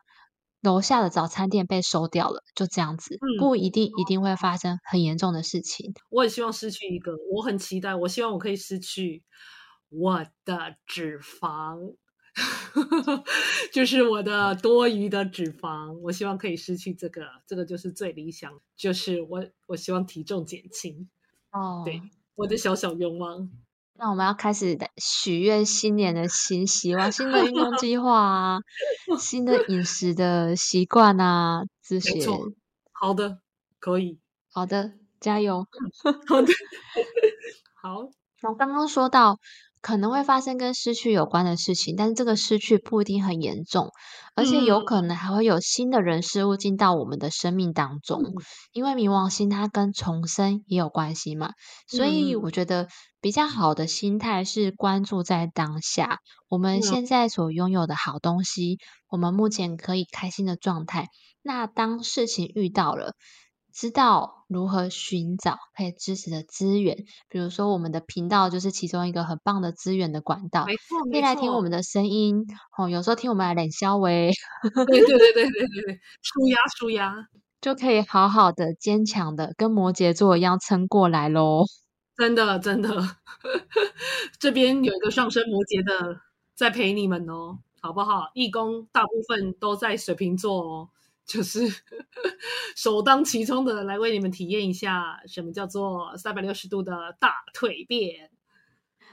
[0.61, 5.93] 楼下的早餐店被收掉了，就这样子，不一定一定会发生很严重的事情。
[6.09, 9.23] 我很希望失去一个，我很期待，我希望我可以失去
[9.89, 11.95] 我的脂肪，
[13.73, 21.09] 就是我的多余的脂肪，我希望可以失去这个，这个就是最理想，就是我我希望体重减轻。
[21.51, 22.01] 哦，对，
[22.35, 23.49] 我的小小愿望。
[24.01, 28.59] 那我们要开始许愿新年的新希望、新的运动 计划啊，
[29.19, 32.25] 新的饮食的习惯啊，这些。
[32.91, 33.37] 好的，
[33.79, 34.17] 可以。
[34.51, 35.67] 好的，加油。
[36.27, 36.47] 好的，
[37.79, 38.09] 好。
[38.49, 39.37] 我刚刚说到。
[39.81, 43.89] 可能会发生跟失去有关的事情，但是这个失去不一定很严重，
[44.35, 48.21] 而且有可能还会有新的人事物进到我们的生命当中。
[48.71, 51.51] 因为冥王星它跟重生也有关系嘛，
[51.87, 52.87] 所以我觉得
[53.19, 58.77] 比较好的心态是关注在当下，我们现在所拥有的好东西，
[59.09, 61.07] 我们目前可以开心的状态。
[61.41, 63.15] 那当事情遇到了。
[63.73, 70.65] 知道如何寻找可以支持的资源，比如说我们的频道就是其中一个很棒的资源的管道。
[70.65, 72.45] 没错，可以来听我们的声音
[72.77, 72.89] 哦。
[72.89, 74.31] 有时候听我们的冷消维，
[74.87, 77.27] 对对对对对对对，舒压舒压，
[77.61, 81.63] 就可以好好的坚强的跟摩羯座一样撑过来喽。
[82.17, 82.89] 真的真的，
[84.39, 86.19] 这边有一个上升摩羯的
[86.55, 88.29] 在陪你们哦，好不好？
[88.35, 90.89] 义工大部分都在水瓶座哦。
[91.31, 91.61] 就是
[92.75, 98.29] 首当其冲的来为你们体验一下什么叫做三百六十度的大蜕变，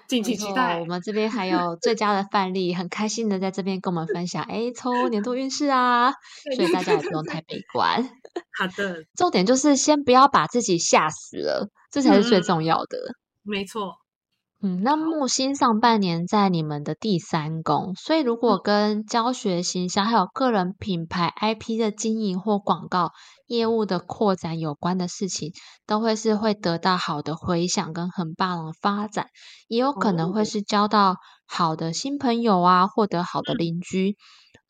[0.08, 0.80] 敬请期待。
[0.80, 4.42] 我们这边还有 最佳的范例，很开心的在这边跟我们分享。
[4.44, 6.12] 哎，抽年度运势啊，
[6.56, 8.10] 所以大家也不用太悲观。
[8.58, 12.98] 好的，重点就是先不要把自己吓死了，这才是最重要的。
[13.42, 13.96] 没错。
[14.60, 23.12] 嗯，那木星上半年在你们的第三宫，所以如果跟教学形象还有个人品牌 IP 的经营或广告
[23.46, 25.52] 业务的扩展有关的事情，
[25.86, 29.28] 都会是会得到好的回响跟很棒的发展，
[29.68, 34.16] 也有可能会是交到好的新朋友啊，获得好的邻居，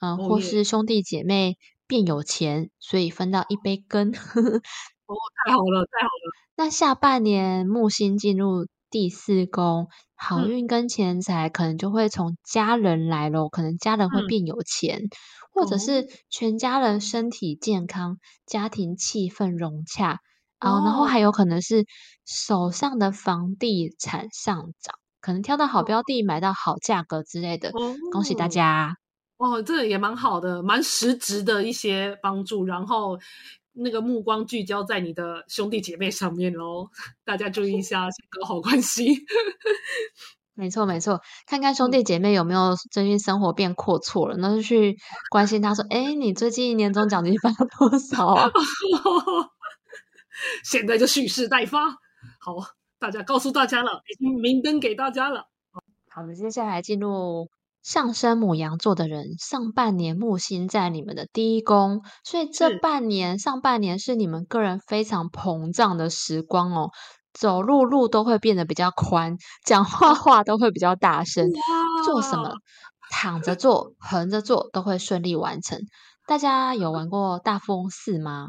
[0.01, 4.13] 嗯，或是兄弟姐妹变有钱，所以分到一杯羹。
[5.09, 6.33] 哦，太好了，太好了。
[6.59, 8.67] 那下半年木星进入。
[8.91, 15.03] 第四宫好运跟钱财可能就会从家人来咯，可能家人会变有钱，
[15.53, 20.21] 或者是全家人身体健康，家庭气氛融洽。
[20.59, 21.87] 啊，然后还有可能是
[22.27, 27.71] 手上的房地产上涨，可能挑到好标的，买到好价格之类的，
[28.11, 28.97] 恭喜大家！
[29.37, 33.19] 哦，这也蛮好的，蛮实质的一些帮助，然后。
[33.79, 36.89] 那个目光聚焦在你的兄弟姐妹上面喽，
[37.25, 39.25] 大家注意一下，先搞好关系。
[40.55, 44.97] 没错没错，看看兄弟姐妹有没有最近生活变阔绰了，那就去
[45.31, 48.51] 关心他说：“哎，你最近年终奖金发多少啊？”
[50.65, 51.91] 现在就蓄势待发，
[52.41, 52.57] 好，
[52.99, 55.49] 大家告诉大家了，已经明灯给大家了。
[56.09, 57.49] 好的，接下来进入。
[57.83, 66.91] 上升母羊座的人，上半年木星在你们的第一宫，所以这半年上半年是你们个人非常膨胀的时光哦。
[67.33, 71.49] 走路路都会变得比较宽，讲话 话都会比较大声，
[72.05, 72.55] 做什么
[73.11, 75.79] 躺着做、横着做都会顺利完成。
[76.27, 78.49] 大家有玩过大富翁四吗？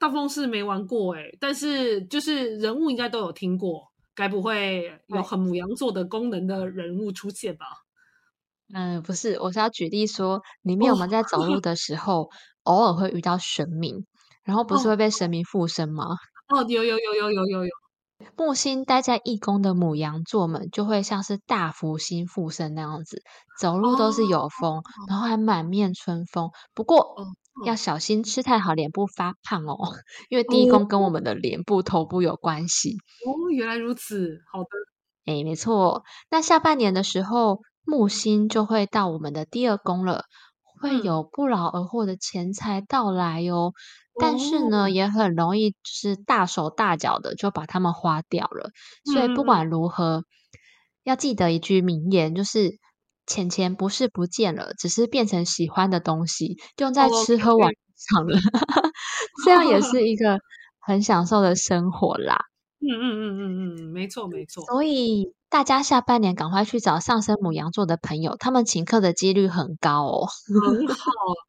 [0.00, 7.66] 大富翁四没玩过哎，但是就是人物应该都有听过，该不会有很母羊座的功能的人物出现吧？
[8.74, 12.30] 嗯，不是，我是要举例说，里面我们在走路的时候，
[12.62, 14.06] 偶尔会遇到神明，
[14.44, 16.16] 然后不是会被神明附身吗？
[16.48, 17.70] 哦，有有有有有有有。
[18.36, 23.22] 木星待在一宫的母羊座们，就会像是大福星附身那样子，
[23.60, 26.50] 走路都是有风，然后还满面春风。
[26.72, 27.16] 不过
[27.66, 29.76] 要小心吃太好，脸部发胖哦，
[30.30, 32.96] 因为第一宫跟我们的脸部、头部有关系。
[33.26, 34.68] 哦，原来如此，好的。
[35.26, 36.04] 哎，没错。
[36.30, 37.60] 那下半年的时候。
[37.84, 40.24] 木星就会到我们的第二宫了，
[40.80, 43.72] 会有不劳而获的钱财到来哦。
[44.20, 48.70] 但是呢，也很容易就是大手大脚的就把它们花掉了。
[49.12, 50.24] 所以不管如何，
[51.02, 52.78] 要记得一句名言，就是
[53.26, 58.38] 钱钱不是不见了，只是变成喜欢的东西，用在吃喝玩上了。
[59.44, 60.38] 这样也是一个
[60.78, 62.44] 很享受的生活啦。
[62.80, 64.64] 嗯嗯嗯嗯嗯，没错没错。
[64.66, 65.32] 所以。
[65.52, 70.26] 大家下半年赶快去找上升母羊座的朋友，他们请客的几率很高哦。
[70.48, 71.04] 很好，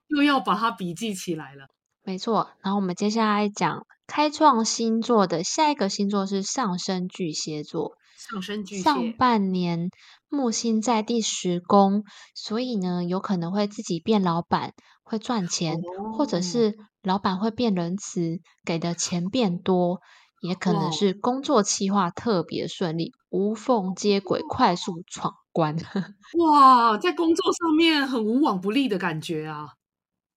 [0.09, 1.67] 又要把它笔记起来了。
[2.03, 7.93] 没错，然后我们接下来讲开创星座的下一个星座是上升巨蟹座。
[8.17, 9.89] 上升巨蟹，上半年
[10.27, 12.03] 木星在第十宫，
[12.35, 15.79] 所以呢，有可能会自己变老板，会赚钱，
[16.17, 20.01] 或者是老板会变仁慈，给的钱变多。
[20.43, 25.77] 也可能是工作计划特别顺利，无缝接轨，快速闯关。
[26.37, 29.69] 哇，在工作上面很无往不利的感觉啊！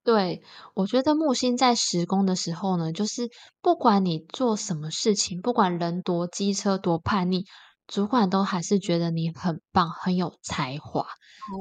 [0.04, 0.42] 对，
[0.74, 3.28] 我觉得木星在十宫的时候呢，就是
[3.60, 7.44] 不管你做什么事情，不管人多机车多叛逆，
[7.88, 11.06] 主管都还是觉得你很棒，很有才华。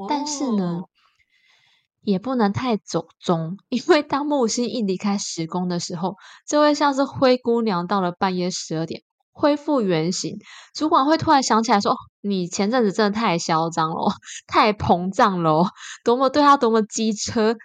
[0.07, 0.89] 但是呢，哦
[2.05, 6.15] 也不能太走中， 因为当木星一离开时宫的时候，
[6.47, 9.01] 就会像是灰姑娘到了半夜十二点
[9.33, 10.37] 恢复原形。
[10.73, 14.13] 主管会突然想起来说：“，你前阵子真的太嚣张了，
[14.47, 15.65] 太膨胀了，
[16.05, 17.55] 多么对他多么机车。”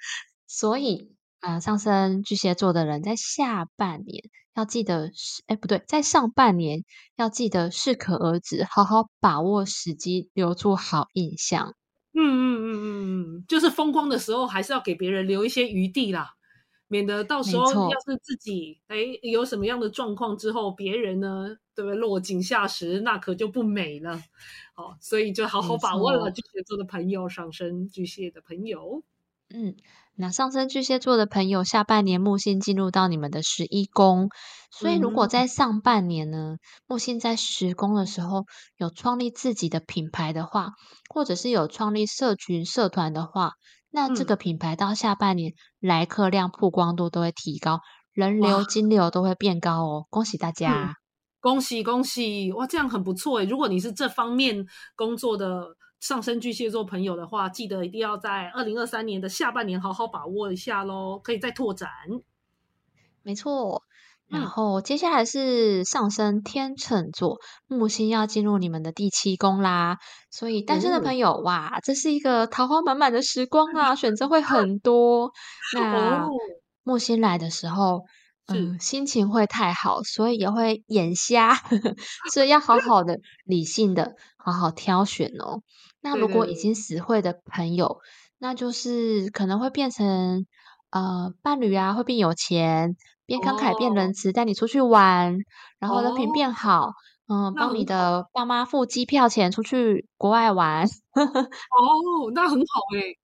[0.49, 4.25] 所以，呃，上升巨蟹座的人在下半年
[4.55, 6.85] 要记得是，哎，不对，在上半年
[7.17, 11.75] 要记得适可而止，好好把握时机，留住好印象。
[12.15, 16.35] 嗯嗯嗯嗯嗯，就是风光的时候，还是要给别人留一些余地啦，
[16.89, 24.21] 免得到时候要是自己哎有什么样的状况之后，别人呢对不对落井下石，那可就不美了。
[24.75, 29.05] 好，所以就好好把握了巨蟹座的朋友，上升巨蟹的朋友。
[29.53, 29.75] 嗯，
[30.21, 34.29] 那上升巨蟹座的朋友，下半年木星进入到你们的十一宫，
[34.71, 36.57] 所以如果嗯在上半年呢，
[36.87, 38.45] 木星在十宫的时候
[38.77, 40.73] 有创立自己的品牌的话，
[41.09, 43.53] 或者是有创立社群社团的话，
[43.91, 47.81] 那这嗯个品牌到下半年来客量、曝光度都会提高，
[48.13, 50.97] 人流、金流都会变高哦，恭喜大家！
[51.41, 52.53] 恭喜恭喜！
[52.53, 53.47] 哇，这样很不错诶。
[53.47, 54.63] 如果你是这方面
[54.95, 55.65] 工作的
[56.01, 61.89] 上升巨蟹座朋友的话，记得一定要在二零二三年的下半年好好把握一下喽，可以再拓展。
[63.23, 63.83] 没错。
[64.29, 69.99] 然嗯后接下来是上升天秤座，木星要进入你们的第七宫啦。
[70.31, 75.33] 所以单身的哦朋友，哇，这是一个桃花满满的时光啊，选择会很多。
[75.75, 76.31] 那 哦，
[76.85, 78.20] 木星来的时候，是
[78.53, 81.55] 嗯，心情会太好，所以也会眼瞎，
[82.35, 85.63] 所以要好好的、理性的、好好挑选哦。
[86.01, 88.01] 那如果已经死会的朋友，
[88.39, 90.47] 那就是可能会变成
[90.91, 95.37] 呃伴侣啊，会变有钱，变慷慨，变哦仁慈，带你出去玩，
[95.79, 96.93] 然后人品哦，变好，
[97.29, 100.87] 嗯，帮你的爸妈付机票钱出去国外玩。
[101.15, 103.20] 哦，那很好诶。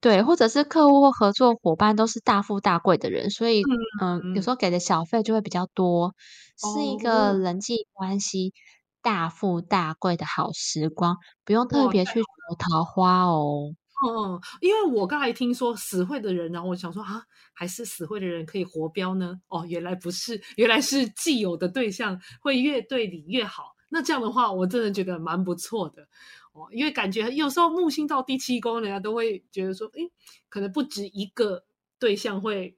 [0.00, 3.62] 对，或者是客户或合作伙伴都是大富大贵的人，所以，
[4.00, 6.14] 嗯，有嗯时候给的小费就会比较多，
[6.56, 8.54] 是一个哦，人际关系
[9.02, 13.74] 大富大贵的好时光，不用特哇，别去求桃花哦。
[13.74, 13.76] 嗯
[14.08, 19.38] 嗯，因为我刚才听说死会的人，然后我想说啊，还是死会的人可以活标呢？
[19.48, 23.74] 哦，原来不是，原来是既有的对象会越对你越好。
[23.90, 26.08] 那这样的话，我真的觉得蛮不错的
[26.52, 30.10] 哦，因为感觉有时候木星到第七宫，人家都会觉得说，诶，
[30.48, 31.64] 可能不止一个
[31.98, 32.76] 对象会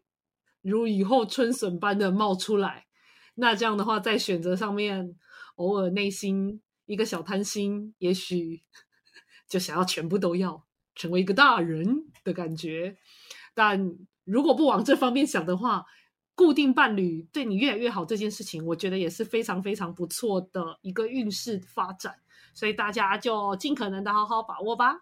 [0.61, 2.87] 如雨后春笋般的冒出来。
[3.35, 5.17] 那这样的话，在选择上面，
[5.57, 8.63] 偶尔内心一个小贪心，也许
[9.49, 10.65] 就想要全部都要。
[10.95, 12.99] 成为一个大人的感觉。
[13.55, 15.87] 但如果不往这方面想的话，
[16.35, 22.17] 固定伴侣对你越来越好这件事情，我觉得也是非常非常不错的一个运势发展。
[22.53, 24.97] 所以大家就尽可能的好好把握吧。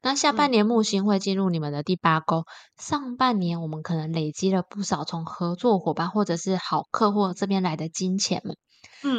[0.00, 0.52] 那下半嗯。
[0.52, 2.44] 年木星会进入你们的第八宫，
[2.78, 8.54] 上半年我们可能累积了不少从合作伙伴或者是好客户这边来的金钱嘛，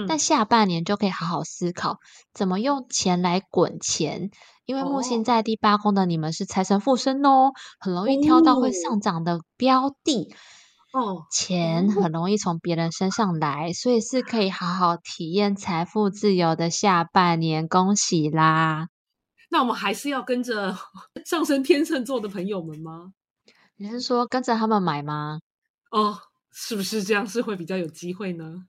[0.07, 1.99] 但嗯，下半年就可以好好思考
[2.33, 4.31] 怎么用钱来滚钱，
[4.65, 5.23] 因为木星哦。
[5.23, 8.71] 在第八宫的你们是财神附身哦，很容易挑到会哦。
[8.71, 10.35] 上涨的标的，哦
[11.31, 18.87] 钱哦，很容易从别人身上来，所以是可以好好体验财富自由的下半年，恭喜啦！
[19.49, 20.75] 那我们还是要跟着
[21.25, 23.13] 上升天秤座的朋友们吗？
[23.77, 25.39] 你是说跟着他们买吗？
[25.91, 26.17] 哦，
[26.51, 28.65] 是不是这样是会比较有机会呢？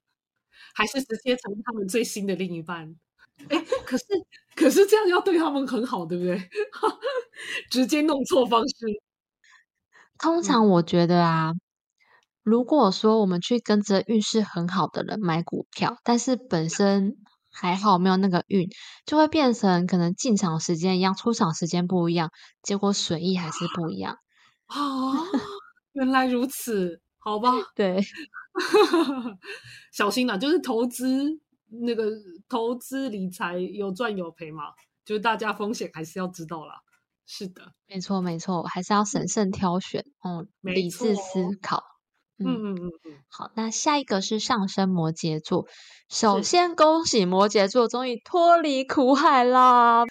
[0.74, 2.94] 还是直接成为他们最新的另一半？
[3.48, 4.04] 哎，可是
[4.54, 6.48] 可是这样要对他们很好，对不对？
[7.70, 8.74] 直接弄错方式。
[10.18, 11.52] 通嗯常我觉得啊，
[12.44, 17.16] 如果说我们去跟着运势很好的人买股票，但是本身
[17.50, 18.68] 还好没有那个运，
[19.06, 22.30] 就会变成可能进场时间一样，出场时间不一样，
[22.62, 24.18] 结果损益还是不一样。
[24.66, 24.76] 啊，
[25.92, 28.02] 原来如此，好吧， 对，
[29.92, 31.40] 小心啦，就是投资
[31.82, 32.10] 那个
[32.48, 34.64] 投资理财有赚有赔嘛，
[35.04, 36.74] 就是大家风险还是要知道啦。
[37.26, 41.82] 是的，没错没错，还是要审慎挑选，哦，理智思考。
[42.38, 45.66] 嗯嗯，嗯嗯嗯，好，那下一个是上升摩羯座。
[46.08, 50.04] 首先恭喜摩羯座终于脱离苦海啦，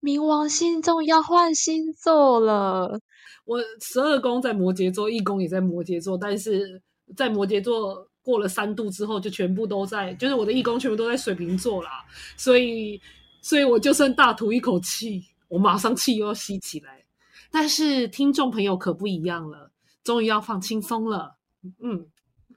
[0.00, 3.00] 冥王星终于要换星座了。
[3.44, 6.82] 我十二宫在摩羯座，一宫也在摩羯座，但是
[7.16, 12.04] 在摩羯座过了三度之后，就全部都在，就是我的义工全部都在水瓶座啦，
[12.36, 13.00] 所以，
[13.42, 17.04] 所以我就算大吐一口气，我马上气又要吸起来。
[17.52, 19.70] 但是听众朋友可不一样了，
[20.02, 22.06] 终于要放轻松了，嗯，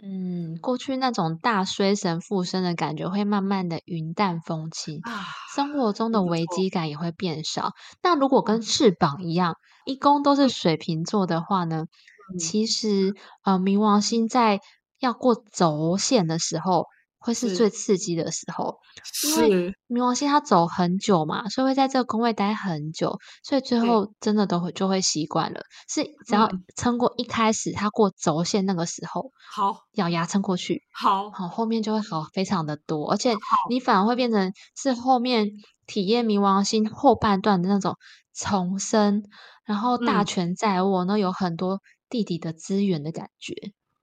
[0.01, 5.25] 嗯，过去那种大衰神附身的感觉会慢慢的云淡风轻，啊，
[5.55, 7.73] 生活中的危机感也会变少。
[8.01, 11.85] 那如果跟翅膀一样，一宫都是水瓶座的话呢，
[12.33, 12.39] 嗯。
[12.39, 14.59] 其实呃，冥王星在
[14.99, 16.85] 要过轴线的时候，
[17.19, 18.79] 会是是最刺激的时候。
[19.23, 25.61] 因为冥王星它走很久嘛，所以会在这个宫位待很久，所以最对后真的都会就会习惯了。
[25.87, 33.35] 是只要嗯撑过一开始它过轴线那个时候，好咬牙撑过去，好好，后面就会好非常的多，而且
[33.69, 35.49] 你反而会变成是后面
[35.87, 37.95] 体验冥王星后半段的那种
[38.33, 39.23] 重生，
[39.65, 43.53] 然后大嗯权在握，然后有很多弟弟的资源的感觉。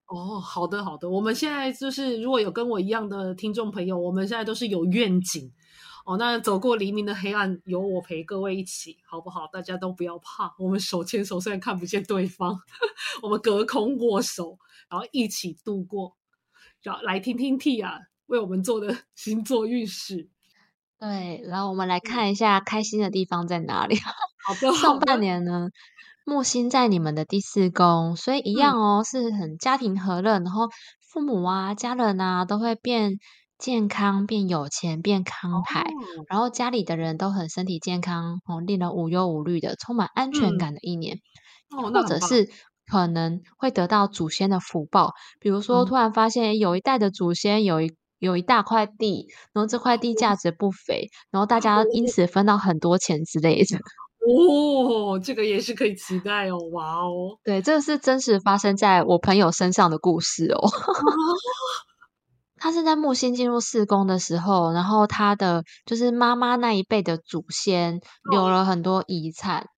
[0.07, 5.53] 哦，好的好的，我们现在就是如果有跟我一样的听众朋友，我们现在都是有愿景
[6.05, 6.17] 哦。
[6.17, 9.49] 那走过黎明的黑暗，有我陪各位一起，好不好？
[9.53, 12.57] 大家都不要怕，我们手牵手，虽然看不见对方，
[13.23, 16.17] 我们隔空握手，然后一起度过。
[16.83, 20.29] 然后来听听 T 啊为我们做的 星座运势。
[21.01, 23.97] 对，然后我们来看一下开心的地方在哪里。
[24.47, 25.69] 好的， 上半，年呢，
[26.29, 30.68] 木星在你们的第四宫，所以一样哦，是很家庭和乐，然后
[31.01, 33.12] 父母啊、家人啊都会变
[33.59, 41.18] 健康、变有钱、变慷慨，哦然后家里的人都很身体健康，哦，令人无忧无虑的，充满安全嗯感的一年，
[41.70, 42.51] 或者是
[42.91, 47.95] 可能会得到祖先的福报，比如说哦突然发现有一代的祖先有一。
[48.18, 53.79] 有一大块地，然后这块地价值不菲，然后大 家因此分到很多钱之类的。
[54.27, 60.68] 哦，这个也是可以期待哦，哇哦，对，这个是真实发生在我朋友身上的故事哦。
[62.59, 68.01] 他是在木星进入四宫的时候，然后他的就是妈妈那一辈的祖先
[68.31, 69.68] 留了很多遗产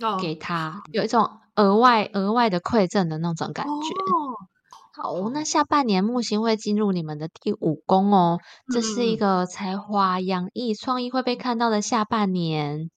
[0.00, 3.72] 哦给他，有一种额外额外的馈赠的那种感觉。
[3.72, 8.38] 哦，好，那下半年木星会进入你们的第五宫哦，
[8.72, 12.90] 这是一嗯个才华洋溢、创意会被看到的下半年。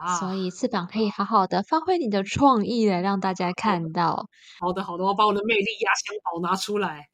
[0.00, 4.28] 哇，所以翅膀可以好好的发挥你的创意来让大家看到。
[4.58, 7.06] 好的好的，我把我的魅力压箱宝拿出来。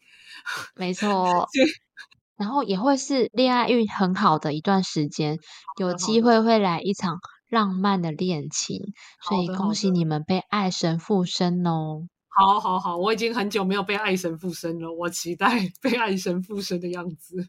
[0.77, 1.49] 没错，
[2.37, 5.39] 然后也会是恋爱运很好的一段时间，
[5.81, 7.19] 有机会会来一场
[7.49, 8.93] 浪漫的恋情，
[9.27, 12.07] 所以恭喜你们被爱神附身哦。
[12.29, 15.49] 好好好，我已经很久没有被爱神附身了，我期待
[15.81, 17.49] 被爱神附身的样子。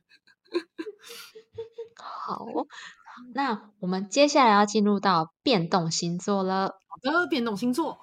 [1.99, 2.45] 好，
[3.33, 6.69] 那我们接下来要进入到变动星座了。
[6.87, 7.99] 好的，变动星座，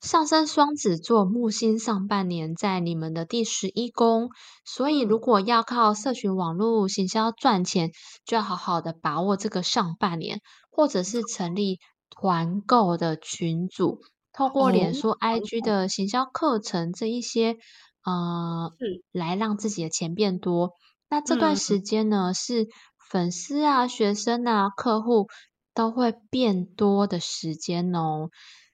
[0.00, 4.30] 上升双子座木星上半年在你们的第十一宫，
[4.64, 7.90] 所以如嗯果要靠社群网络行销赚钱，
[8.24, 14.00] 就要好好的把握这个上半年，或者是成立团购的群组，
[14.32, 15.88] 透过脸哦书、IG 的。
[15.88, 17.56] 行销课程这一些，
[18.04, 20.72] 呃是，来让自己的钱变多。
[21.10, 21.56] 那这段嗯。
[21.56, 22.68] 时间呢，是
[23.08, 25.28] 粉丝啊、学生啊、客户
[25.74, 28.28] 都会变多的时间哦。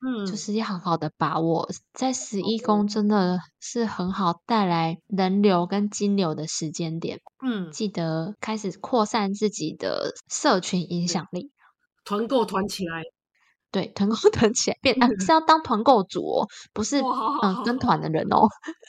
[0.07, 11.53] 嗯，就是要好好的把握，在十一的宫真的是很好带来人流跟金流的时间点，嗯，记得开始扩散自己的社群影响力。
[12.05, 13.03] 团购团起来，
[13.72, 18.47] 对，团购团起来变、啊、是要当团购主哦，不是嗯、好跟团的人哦。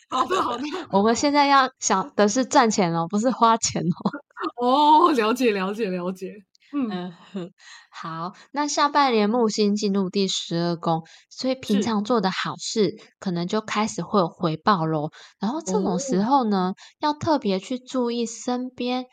[0.09, 4.11] 好的好的， 我们现在要想的是赚钱哦，不是花钱哦。
[4.55, 6.33] 哦，了解了解了解，
[6.73, 7.11] 嗯，
[7.91, 15.09] 好，那下半年木星进入第十二宫，所以平常做的好事可能就开始会有回报喽。
[15.39, 19.05] 然后这种时哦候呢，要特别去注意身边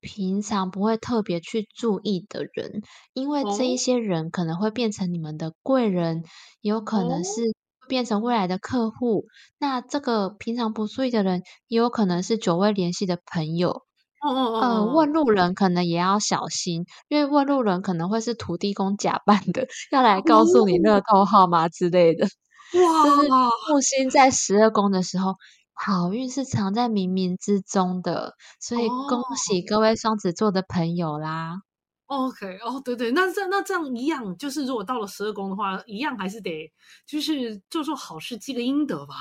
[0.00, 2.82] 平常不会特别去注意的人，
[3.12, 6.22] 因为这一哦些人可能会变成你们的贵人，
[6.60, 7.40] 也有可能哦是
[7.88, 9.24] 变成未来的客户。
[9.58, 13.82] 那这个平常不注意的人，也有可能是久未联系的朋友。
[14.24, 22.26] 哦哦呃，哦问路人可能也要小心，因为问路人可能会是土地公假扮的，要来告诉你乐透号码之类的。
[22.72, 25.36] 就是哇木星在十二宫的时候，
[25.74, 31.60] 好运是藏在冥冥之中的，所以恭哦喜各位双子座的朋友啦
[32.06, 36.72] ！，OK，哦，对对，那这那这样一样，就是如果到了十二宫的话，一样还是得
[37.06, 39.14] 就是做做好事，积个阴德吧。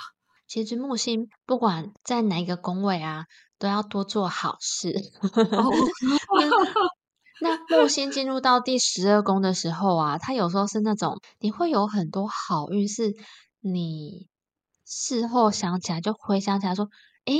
[0.47, 3.25] 其实木星不管在哪一个宫位啊，
[3.63, 4.93] 都要多做好事。
[5.21, 5.71] 哦，
[7.39, 13.15] 那木星进入到第十二宫的时候啊，它有时候是那种你会有很多好运，是
[13.61, 14.27] 你
[14.85, 16.89] 事后想起来就回想起来说，
[17.23, 17.39] 诶，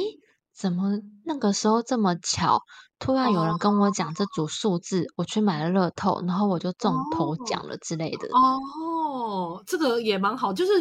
[0.53, 2.61] 怎么那个时候这么巧？
[2.99, 8.29] 突然有人跟我讲这组数字，我去买了乐透，然后我就中头奖了之类的。
[8.29, 10.71] 哦，哦，这个也蛮好，就是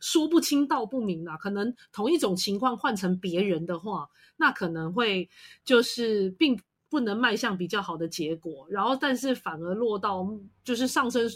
[0.00, 1.36] 说不清道不明啦。
[1.38, 5.28] 可能同一种情况换成别人的话，那可能会
[5.64, 6.56] 就是并
[6.88, 8.64] 不能迈向比较好的结果。
[8.70, 10.24] 然后，但是反而落到
[10.62, 11.28] 就是上升，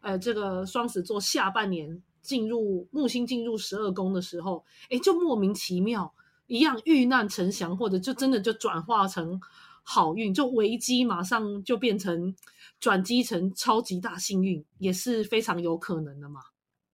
[0.00, 6.12] 呃，这个双子座下半年进入木星进入十二宫的时候，哎，就莫名其妙
[6.46, 9.40] 一样遇难成祥，或者就真的就转化成
[9.82, 12.34] 好运，就危机马上就变成。
[12.78, 16.42] 转机成超级大幸运也是非常有可能的嘛？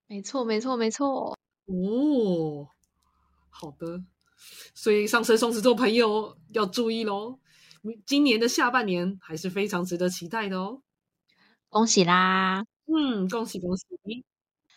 [0.06, 1.36] 没错，没错，没错。
[1.66, 2.68] 哦，
[3.50, 4.04] 好的，
[4.74, 7.40] 所以上升双子座朋友要注意喽。
[8.06, 10.82] 今年的下半年还是非常值得期待的哦。
[11.68, 12.64] 恭喜啦！
[12.86, 13.84] 嗯，恭喜恭喜。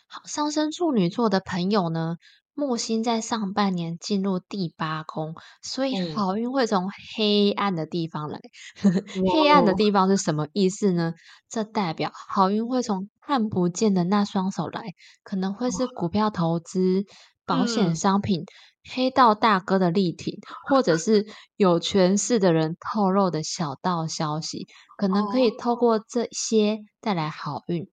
[0.08, 2.16] 好，上升处女座的朋友呢？
[2.56, 8.40] 木星在上半年进入第八宫，所以好运会从黑暗的地方来。
[9.30, 11.12] 黑暗的地方是什么意思呢？
[11.50, 17.04] 这代表好运会从看不见的那双手来，可能会是股票投资、
[17.44, 18.46] 保险商品、
[18.90, 21.26] 黑道大哥的力挺，或者是
[21.56, 27.86] 有权势的人透露的小道消息，可能可以透过这些带来好运。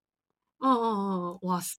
[0.59, 1.76] 哦哦哦，哇塞！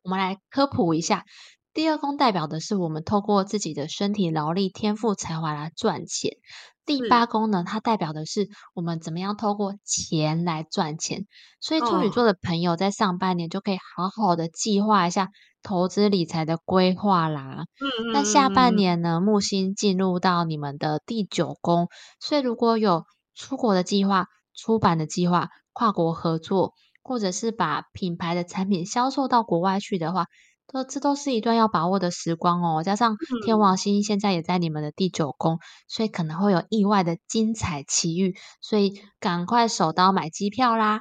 [0.00, 1.26] 我们来科普一下。
[1.74, 6.36] 第二宫代表的是我们透过自己的身体劳力、天赋、才华来赚钱。
[6.84, 11.26] 第八宫呢，它代表的是我们怎么样透过钱来赚钱。
[11.60, 15.30] 所以处女座的朋友在上半年就可以好好的计划一下
[15.62, 17.64] 投资理财的规划啦。
[17.80, 21.88] 嗯那下半年呢，木星进入到你们的第九宫，
[22.20, 23.04] 所以如果有
[23.34, 30.26] 出国的计划、出版的计划、跨国合作，或者是把品牌的产品销售到国外去的话。
[30.68, 41.00] 这这都是一段要把握的时光哦，加上天王星现在也在你们的第九宫，所以可能会有意外的精彩奇遇，所以赶快手刀买机票啦！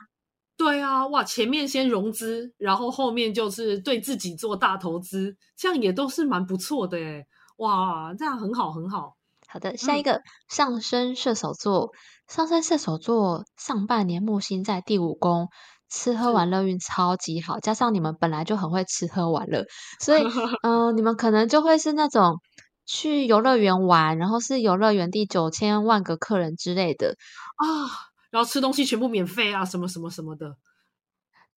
[0.58, 7.26] 对啊，哇，前面先融资，然后后面就是对自己做大投资，这样也都是蛮不错的诶
[7.58, 9.16] 哇，这样很好很好。
[9.48, 11.92] 好的，下一个上升射手座，
[12.28, 15.50] 上升射手座上半年木星在第五宫。
[15.92, 19.66] 吃喝玩乐运超级好，加上你们本来就很会吃喝玩乐，
[20.00, 20.24] 所以
[20.64, 22.40] 嗯， 你们可能就会是那种
[22.86, 27.18] 去游乐园玩，然后是游乐园第九千万个客人之类的
[27.58, 27.68] 啊，
[28.32, 30.56] 然后吃东西全部免费啊，什么什么什么的，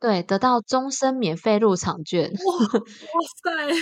[0.00, 2.80] 对，得到终身免费入场券，哇哇
[3.42, 3.74] 塞，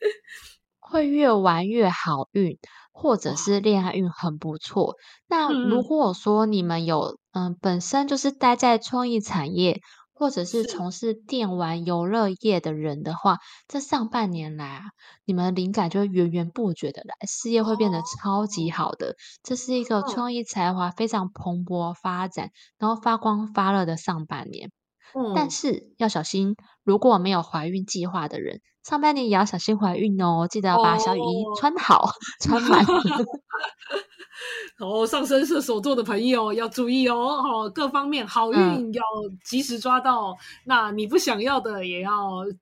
[0.80, 2.58] 会越玩越好运，
[2.90, 4.96] 或者是恋爱运很不错。
[5.28, 9.80] 那如果说你们有嗯，本身就是待在创意产业，
[10.12, 14.82] 或者是从事电玩游乐业的人的话，这上半年来啊，
[15.24, 19.14] 你们灵感就会源源不绝的来，事业会变得超级好的。
[19.42, 24.70] 这是一个创意才华非常蓬勃发展，然后发光发热的上半年。
[25.34, 26.54] 但是要小心，
[26.84, 30.46] 如果没有怀孕计划的人，上半年也要小心怀孕哦。
[30.48, 32.10] 记得要把小雨衣穿好、
[32.40, 32.84] 穿满。
[34.78, 39.02] 哦，上升射手座的朋友要注意哦，好，各方面好运要
[39.44, 40.34] 及时抓到。
[40.64, 42.10] 那你不想要的，也要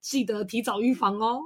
[0.00, 1.38] 记得提早预防哦。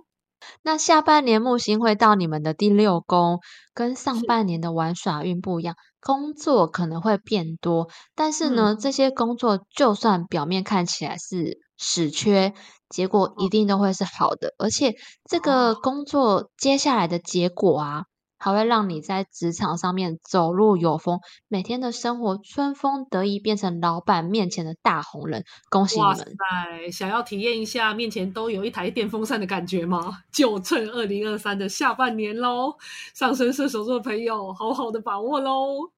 [0.62, 3.40] 那下半年木星会到你们的第六宫，
[3.74, 7.88] 跟上半年的玩耍运不一样，工作可能会变多。
[8.14, 12.54] 但是呢，这些工作就算表面看起来是死缺，
[12.93, 14.55] 结果一定都会是好的。
[14.59, 14.95] 而且
[15.28, 18.05] 这个工作接下来的结果啊。
[18.45, 25.45] 还会让你在职场上面走路有风，每天的生活春风得意，变成老板面前的大红人。
[25.70, 26.16] 恭喜你们！
[26.16, 30.18] 塞，想要体验一下面前都有一台电风扇的感觉吗？
[30.32, 32.74] 就趁二零二三的下半年喽！
[33.14, 35.93] 上升射手座的朋友，好好的把握喽！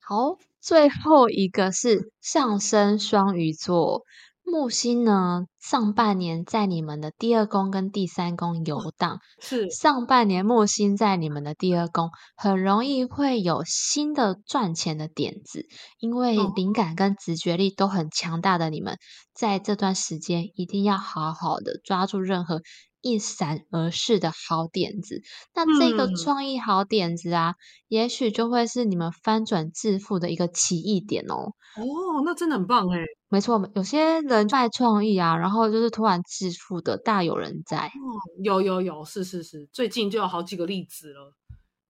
[0.00, 4.04] 好，最后一个是上升双鱼座。
[4.44, 9.18] 木星呢，上半年在你们的第二宫跟第三宫游荡。
[9.40, 15.66] 是上半年木星在你们的第二宫，很容易会有新的赚钱的点子，
[15.98, 18.98] 因为灵感跟直觉力都很强大的你们，
[19.34, 22.60] 在这段时间一定要好好的抓住任何。
[23.02, 25.20] 一闪而逝的好点子，
[25.54, 27.54] 那这个创意好点子啊，
[27.88, 31.52] 也许就会是你们翻转致富的一个奇异点哦。
[31.76, 33.04] 哦，那真的很棒哎！
[33.28, 37.86] 没错，有些人卖创意啊，然后就是突然致富的，大有人在。
[37.86, 38.06] 哦，
[38.42, 41.34] 有有有，是是是，最近就有好几个例子了。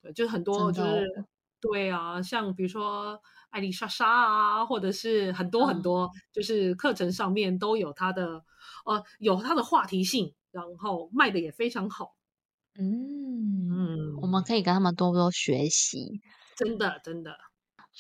[0.00, 1.06] 对，就很多就是
[1.60, 8.44] 对啊，像比如说艾丽莎莎啊，或者是很多很多，就是课程上面都有它的
[8.84, 10.32] 呃，有它的话题性。
[10.52, 12.12] 然后卖的也非常好，
[12.78, 16.20] 嗯嗯，我们可以跟他们多多学习，
[16.56, 17.30] 真的真的。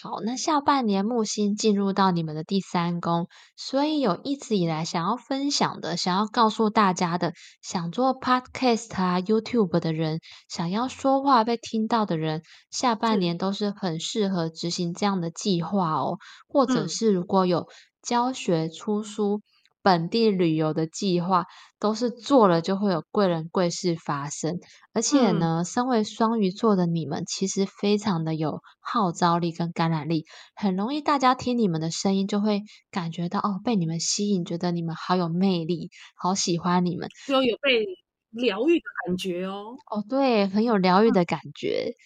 [0.00, 16.18] 好，那下半年木星进入到你们的第三宫，所以有一直以来想要分享的、想要告诉大家的、想做 podcast 啊、YouTube 的人，想要说话被听到的人，下半年都是很适合执行这样的计划哦。
[16.48, 17.66] 或者是如果有
[18.02, 19.40] 教学、出书。
[19.82, 21.46] 本地旅游的计划
[21.78, 24.60] 都是做了就会有贵人贵事发生，
[24.92, 30.24] 而且呢，身为双鱼座的你们其实非常的有号召力跟感染力，
[30.54, 37.84] 很容易大家听你们的声音就会感觉到哦被你们吸引，觉得你们好有魅力，好喜欢你们，就有被
[38.30, 39.76] 疗愈的感觉哦。
[39.90, 41.96] 哦，对，很有疗愈的感觉，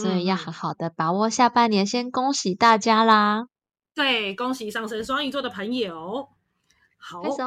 [0.00, 1.84] 所以要好好的把握下半年。
[1.84, 3.46] 先恭喜大家啦！
[3.94, 6.28] 对，恭喜上升双鱼座的朋友。
[7.04, 7.44] 拍手，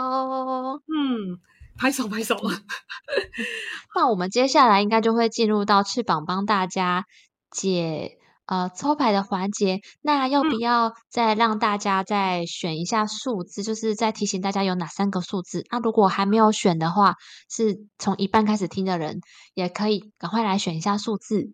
[0.88, 1.39] 嗯，
[1.78, 2.36] 拍手拍手。
[3.95, 7.05] 那我们接下来应该就会进入到翅膀帮大家
[7.49, 9.82] 解呃抽牌的环节。
[10.01, 13.64] 那要不要再让大家再选一下数字？
[13.64, 15.66] 就是再提醒大家有哪三个数字？
[15.72, 17.16] 那如果还没有选的话，
[17.49, 19.22] 是从一半开始听的人
[19.53, 21.51] 也可以赶快来选一下数字。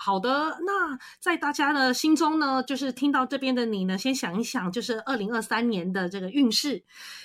[0.00, 6.84] 好的，那在大家的心中呢，就是听到这边的你呢，先想一想，就是二零二三年的这个运势，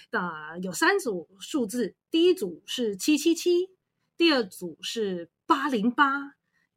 [0.09, 3.69] 那有三组数字，第一组是七七七，
[4.17, 6.33] 第二组是八零八，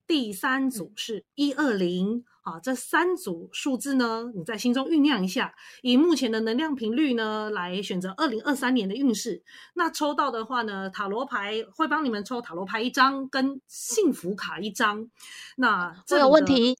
[0.07, 2.27] 第三组是一二零。
[2.47, 9.43] 啊，这三组数字呢，你在心中酝酿一下，以目前的能量频率呢，来选择二零二三年的运势。
[9.75, 15.11] 那抽到的话呢，塔罗牌会帮你们抽塔罗牌一张，跟幸福卡一张。
[15.57, 16.79] 那这个问题？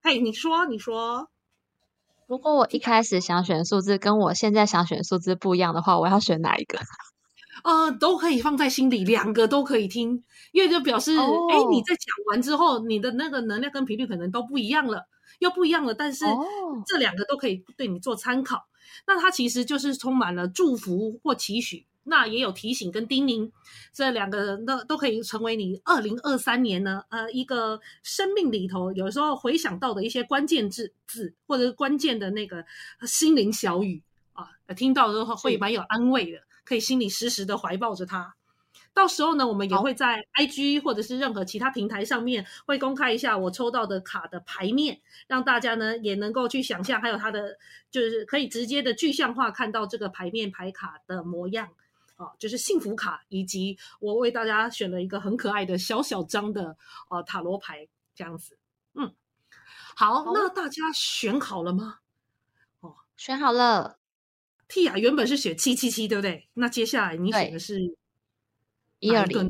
[0.00, 1.28] 嘿，你说，你说，
[2.28, 6.78] 如果我一开始想选数字，跟我现在想选数字不一样的话，我要选哪一个？
[7.68, 15.06] 呃，都可以放在心里，两个都可以听，因为就表示，哎，你在讲完之后，你的那个能量跟频率可能都不一样了，
[15.38, 15.92] 又不一样了。
[15.92, 16.24] 但是
[16.86, 18.66] 这两个都可以对你做参考。
[19.06, 23.50] 那它其实就是充满了祝福或期许，那也有提醒跟叮咛，
[23.92, 32.64] 这两个都都可以成为你二零二三年呢，呃，一个生命里头有时候回想到的一些关键字字，或者是关键的那个
[33.02, 34.02] 心灵小语
[34.32, 36.38] 啊，听到之后会蛮有安慰的。
[36.68, 38.34] 可以心里时时的怀抱着它，
[38.92, 47.56] 到时候呢，我们也会在 IG 或者是任何其他平台上面会公开一下我抽到的卡的牌面，让大家呢也能够去想象，还有它的
[47.90, 51.70] 就是可以直接的具象化看到这个牌面牌卡的模样
[52.16, 56.76] 哦，就是幸福卡，以及我为大家选了一个很可爱的小小张的
[57.08, 58.58] 呃塔罗牌这样子。
[58.92, 59.14] 嗯，
[59.96, 62.00] 好，那大家选好了吗？
[62.80, 63.97] 哦，选好了。
[64.68, 66.46] T 啊，原本是选七七七，对不对？
[66.54, 67.96] 那接下来你选的是
[69.00, 69.48] 一二零，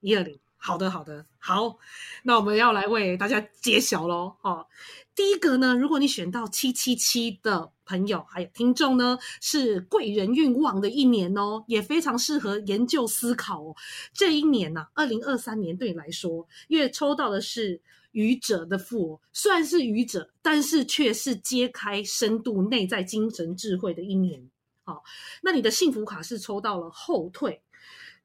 [0.00, 0.38] 一二零。
[0.56, 1.78] 好的，好的，好。
[2.24, 4.34] 那我们要来为大家揭晓喽。
[4.42, 4.66] 哦，
[5.14, 13.76] 第一个呢，如果你选到七七七的朋友还有听众呢，是贵人运旺的一年哦，也非常适合研究思考哦。
[14.12, 17.80] 这一年呢，二零二三年对你来说，因为抽到的是。
[18.12, 24.50] 愚者的富，虽然是愚者，但是却是揭开深度内在精神智慧的一年。
[24.84, 25.04] 好，
[25.42, 27.62] 那你的幸福卡是抽到了后退，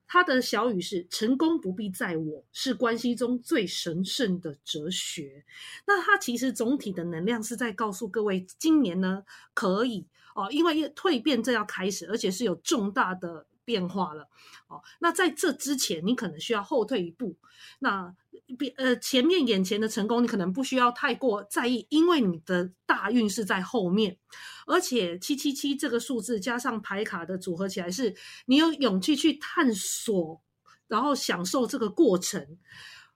[0.07, 5.43] 他的小语是成功不必在我，是关系中最神圣的哲学。
[5.85, 9.23] 那它其实总体的能量是在告诉各位，今年呢
[9.53, 10.05] 可以
[10.35, 13.45] 哦，因为蜕变正要开始，而且是有重大的。
[13.65, 14.27] 变化了，
[14.67, 17.37] 哦，那在这之前，你可能需要后退一步。
[17.79, 18.13] 那
[18.57, 24.17] 别呃，前面眼前的成功，你可能不需要太过在意，因为你的大运是在后面。
[24.65, 30.41] 而且七七七这个数字加上牌卡的组合起来，是你有勇气去探索，
[30.87, 32.57] 然后享受这个过程。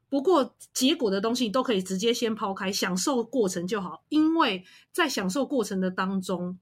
[0.10, 6.58] 不过结果的东西都可以直接先抛开，享受过程就好，因为在享受过程的当中，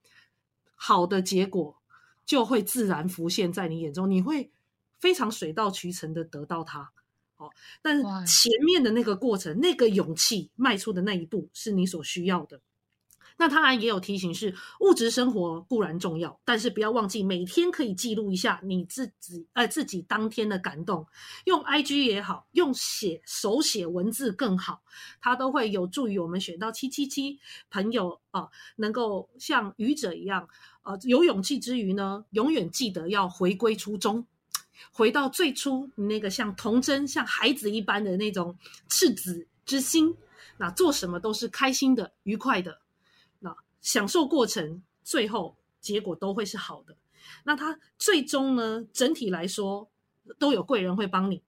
[0.75, 1.77] 好的结果。
[2.25, 4.51] 就会自然浮现在你眼中，你会
[4.99, 6.91] 非常水到渠成的得到它。
[7.37, 7.51] 哦，
[7.81, 12.61] 但是前面的那个过程，那个勇气迈出的那一步是你所需要的。
[13.37, 21.05] 那当然也有提醒是，物质生活固然重要，但是不要忘记每天可以记录一下你自己，呃，自己当天的感动。
[21.43, 24.83] 用 IG 也好，用写手写文字更好，
[25.19, 27.37] 它都会有助于我们选到七七七
[27.69, 28.47] 朋友啊，
[28.77, 30.47] 能够像愚者一样。
[30.85, 34.25] 呃，有勇气之余呢，永远记得要回归初衷，
[34.91, 38.55] 回到最初那个像童真、像孩子一般的那种
[38.87, 40.15] 赤子之心。
[40.57, 42.79] 那做什么都是开心的、愉快的，
[43.39, 46.95] 那享受过程，最后结果都会是好的。
[47.43, 49.89] 那他最终呢，整体来说
[50.37, 51.41] 都有贵人会帮你。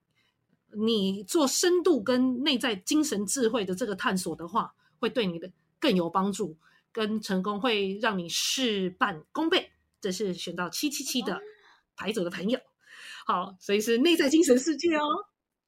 [0.74, 6.56] 你做深度跟内在精神智慧的这个探索的话，会对你的更有帮助，
[6.98, 9.70] 跟成功会让你事半功倍。
[10.00, 11.40] 这是选到七七七的
[11.96, 12.60] 牌组的朋友，
[13.26, 15.02] 好，所以是内在精神世界哦。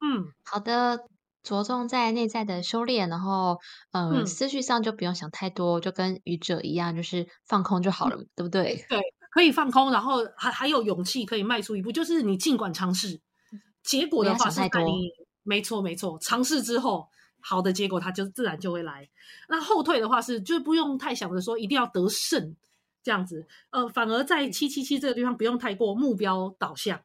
[0.00, 0.98] 嗯，好的，
[1.42, 3.58] 着重在内在的修炼，然后
[3.90, 8.86] 嗯，思绪上就不用想太多，就跟愚者一样，就是放空就好了，对不对？
[8.88, 9.00] 对，
[9.32, 13.20] 可以放空，然后还还有勇气可以迈出一步，就是你尽管尝试，
[13.82, 15.10] 结果的话是在你
[15.42, 17.08] 没错没错，尝试之后。
[17.40, 19.08] 好的结果，它就自然就会来。
[19.48, 22.54] 那后退的话是，就不用太想着说一定要得胜
[23.02, 23.46] 这样子。
[23.70, 27.00] 呃，反而在七七七这个地方不用太过目标导向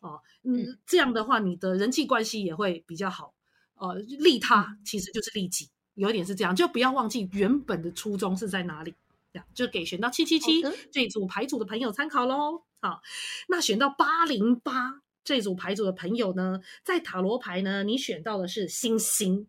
[0.00, 0.20] 哦。
[0.42, 3.34] 嗯，这样的话你的人际关系也会比较好。
[3.74, 8.94] 呃，利他其实就是利己，有一点是这样，就不要忘记原本的初衷是在哪里。
[9.30, 12.62] 这样就给选到七七七这组牌组的朋友参考喽。
[12.80, 13.02] 好，
[13.48, 19.46] 那选到八零八这组牌组的朋友呢，在塔罗牌呢，你选到的是星星。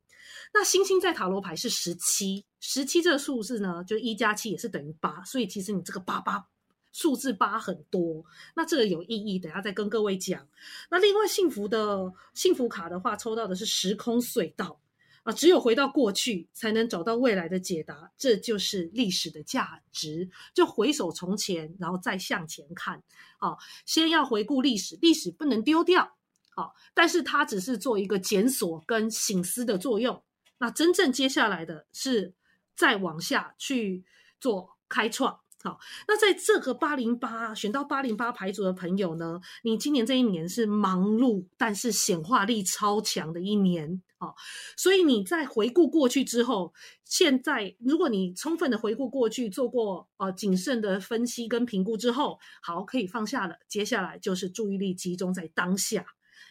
[0.51, 6.43] 那星星在塔罗牌是十七，十七这个数字呢，就一加七也是等于八，所以其实你这个八八
[6.91, 8.25] 数字八很多，
[8.55, 10.47] 那这个有意义，等下再跟各位讲。
[10.89, 14.81] 那另外幸福的幸福卡的话，抽到的是时空隧道
[15.21, 23.03] 啊，只有回到过去才能找到未来的解答，这就是历史的价值，就回首从前，然后再向前看。
[23.37, 26.17] 好，先要回顾历史，历史不能丢掉，
[26.55, 30.23] 好，但是它只是做一个检索跟醒思的作用。
[30.59, 32.33] 那真正接下来的是
[32.75, 34.05] 再往下去
[34.39, 44.33] 做开创，好，那在这个八零八选到八零八牌组的朋友呢，你今年这一年是忙碌但是显化力超强的一年，哦，
[44.77, 56.05] 所以你在回顾过去之后，现在如果你充分的回顾过去，做过呃谨慎的分析跟评估之后，好，可以放下了，接下来就是注意力集中在当下，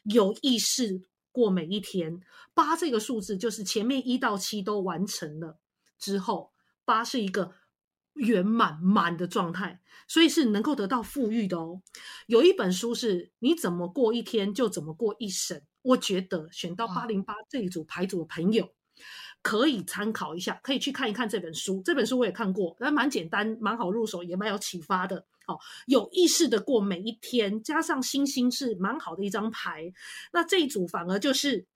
[0.05, 1.03] 有意识。
[1.39, 2.21] 过每一天，
[2.53, 5.59] 八这个数字就是前面一到七都完成了
[5.99, 6.53] 之后，
[6.85, 7.53] 八是一个
[8.15, 11.81] 圆满满的状态，所以是能够得到富裕的哦。
[12.27, 18.69] 有一本书是你怎么过一天就怎么过一生，我觉得选到八零八这一组牌组的朋友
[19.41, 21.81] 可以参考一下，可以去看一看这本书。
[21.85, 25.25] 这本书我也看过，但蛮简单，蛮好入手，也蛮有启发的。
[25.49, 29.93] 哦，有意识的过每一天，加上星星是蛮好的一张牌。
[30.33, 31.67] 那这一组反而就是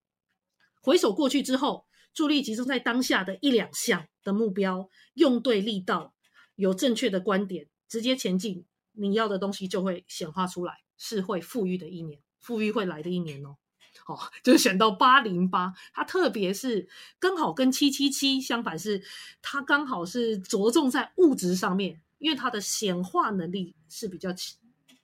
[0.83, 6.15] 回首过去之后，注意力集中在当下的一两项的目标，用对力道，
[6.55, 13.57] 有正确的观点，直接前进，你要的东西就会显化出来，是会富裕的一年，富裕会来的一年哦。
[14.07, 16.87] 哦， 就是选到八零八，它特别是
[17.19, 19.03] 刚好跟七七七相反，是
[19.41, 22.03] 它刚好是着重在物质上面。
[22.23, 24.57] 因为它的显化能力是比较强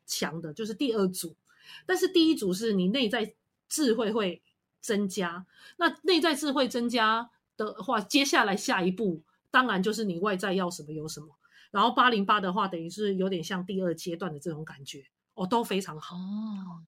[0.07, 1.37] 强的，就是第二组，
[1.85, 3.35] 但是第一组是你内在
[3.69, 4.41] 智慧会
[4.81, 5.45] 增加。
[5.77, 11.37] 那内在智慧增加的话，接下来下一步当然就是你外在要什么有什么。
[11.73, 15.05] 然后八零八的话，等于是有点像第二阶段的这种感觉，
[15.35, 16.17] 哦，都非常好。
[16.17, 16.87] 哦，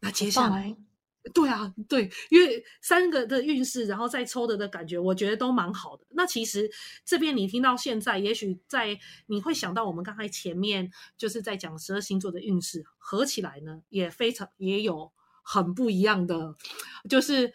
[0.00, 0.76] 那接下来。
[1.32, 6.04] 对啊，对，因为三个的运势，然后再抽的的感觉，我觉得都蛮好的。
[6.10, 6.70] 那其实
[7.02, 15.10] 这边你听到现在，也许在你会想到我们刚才前面就是在讲十二星座的运势，合起来呢也非常也有
[15.42, 16.54] 很不一样的，
[17.08, 17.54] 就是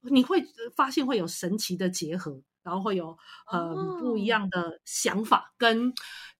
[0.00, 0.42] 你会
[0.74, 3.60] 发现会有神奇的结合，然后会有很
[3.98, 5.92] 不一样的想法，跟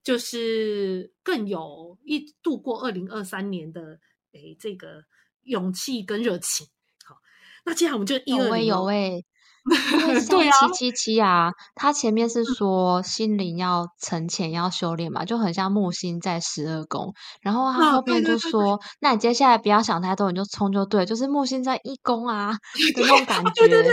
[0.03, 4.01] 就是更有一度过二零二三年的
[4.33, 5.05] 诶这个。
[5.45, 6.67] 勇气跟热情，
[7.05, 7.17] 好，
[7.65, 9.25] 那接下来我们就一二零有诶，
[10.31, 22.53] 对啊，七七七啊，他前面是说心灵要沉潜要修炼嘛，就很像木星在十二宫，然后他后面就说，那你接下来不要想太多，你就冲就对，就是木星在一宫啊
[22.95, 23.93] 的那种感觉，对对对，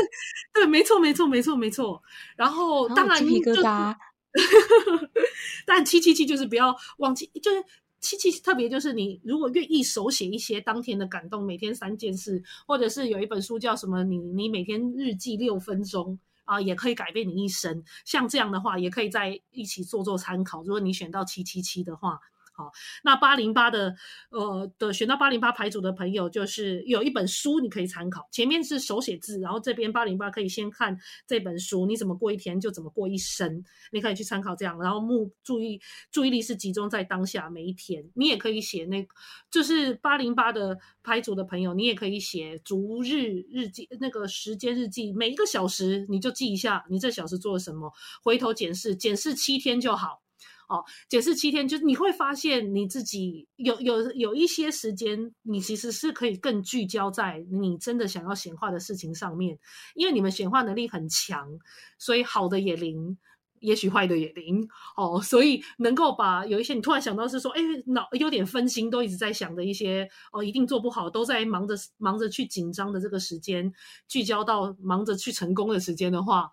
[0.54, 2.02] 对，没错没错没错没错，
[2.38, 3.94] 然后当然鸡皮疙瘩，
[5.68, 7.64] 但七七七就是不要忘记，就是。
[8.00, 17.84] 七七特别就是你如果愿意手写一些当天的感动，每天三件事，或者是有一本书叫什么，你你每天日记六分钟啊，也可以改变你一生。
[18.06, 20.64] 像这样的话，也可以在一起做做参考。
[20.64, 22.20] 如果你选到七七七的话。
[22.58, 22.72] 好，
[23.04, 23.96] 那八零八的，
[24.32, 30.98] 呃的选到八零八牌组的朋友，就是有一本书你可以参考，前面是手写字，然后这边八零八可以先看
[31.28, 35.80] 这本书，你怎么过一天就怎么过一生，你可以去参考这样，然后目注意
[36.12, 39.08] 注意力是集中在当下每一天，你也可以写那，
[39.52, 47.94] 就是八零八的牌组的朋友，你也可以写逐日日记，那个时间日记，每一个小时你就记一下你这小时做了什么，
[48.24, 50.24] 回头检视，检视七天就好。
[50.68, 59.58] 哦，解释七天，就是你会发现你自己有有有一些时间，你其实是可以更聚焦在你真的想要显化的事情上面，
[59.96, 61.58] 因为你们显化能力很强，
[61.98, 63.18] 所以好的也灵，
[63.60, 73.74] 也许坏的也灵哦，所以能够把有一些你突然想到是说，哎，脑有点分心，都一直在想的一些哦，一定做不好，都在忙着忙着去紧张的这个时间，
[74.10, 76.52] 聚焦到忙着去成功的时间的话，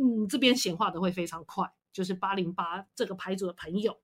[0.00, 1.70] 嗯，这边显化的会非常快。
[1.92, 3.98] 就是八零八这个牌组的朋友，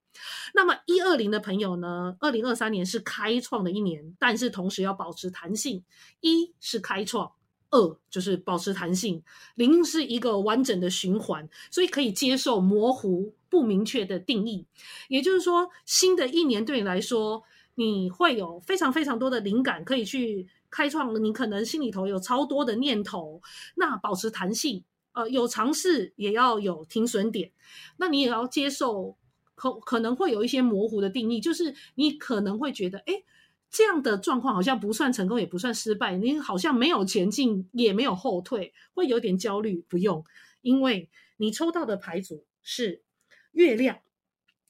[0.54, 2.16] 那么一二零的朋友呢？
[2.20, 5.84] 二零二三年是开创的一年，但是同时要保持弹性。
[6.20, 7.32] 一是开创。
[7.70, 9.20] 二就是保持弹性，
[9.56, 14.64] 零是一个完整的循环，所以可以接受模糊不明确的定义。
[15.08, 17.42] 也就是说，新的一年对你来说，
[17.74, 21.20] 你会有非常非常多的灵感，可以去开创。
[21.22, 23.42] 你可能心里头有超多的念头，
[23.74, 24.84] 那保持弹性，
[25.16, 27.50] 呃，有尝试也要有停损点。
[27.96, 29.16] 那你也要接受
[29.56, 33.24] 可可能会有一些模糊的定义，就是你可能会觉得，哎。
[33.68, 36.16] 这样的状况好像不算成功，也不算失败。
[36.16, 39.84] 你好像没有前进，也没有后退，会有点焦虑。
[39.88, 40.24] 不用，
[40.62, 43.02] 因为你抽到的牌组是
[43.50, 43.98] 月亮，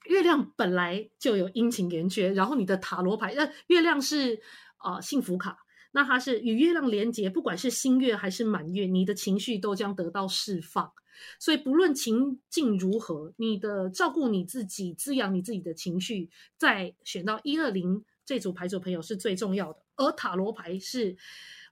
[0.07, 2.33] 月亮本来就有阴晴圆缺。
[2.33, 4.41] 然后你的塔罗牌，那月亮是
[4.83, 5.59] 呃幸福卡，
[5.97, 10.93] 那它是与月亮连接，不管是新月还是满月，你的情绪都将得到释放。
[11.41, 16.29] 所以不论情境如何，你的照顾你自己，滋养你自己的情绪，
[16.59, 18.05] 在选到一二零。
[18.27, 21.17] 这组牌组朋友是最重要的，而塔罗牌是，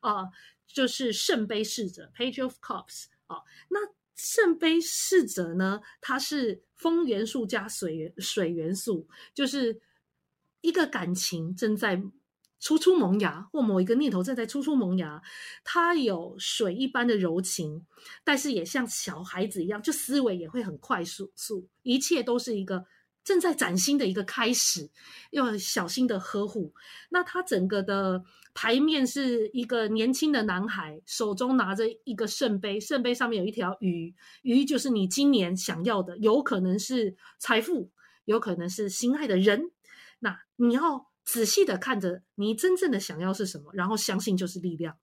[0.00, 0.30] 啊，
[0.68, 3.42] 就是圣杯侍者 （Page of Cups） 啊。
[3.68, 3.80] 那
[4.14, 9.80] 圣杯侍者呢，它是风元素加水元水元素，就是
[10.60, 12.00] 一个感情正在
[12.64, 15.20] 初出萌芽，或某一个念头正在初出萌芽。
[15.64, 17.84] 它有水一般的柔情，
[18.24, 22.86] 但是也像小孩子一样，就思维也会很快速速，一切都是一个。
[23.22, 24.90] 正在崭新的一个开始，
[25.30, 26.74] 要小心的呵护。
[27.08, 37.90] 那他整个的牌面是一个年轻的男孩，手中拿着一个圣杯，圣杯上面有一条鱼，鱼就是你今年想要的，有可能是财富，
[38.26, 39.70] 有可能是心爱的人。
[40.18, 44.96] 那你要仔细的看着你真正的想要是什么，然后相信就是力量。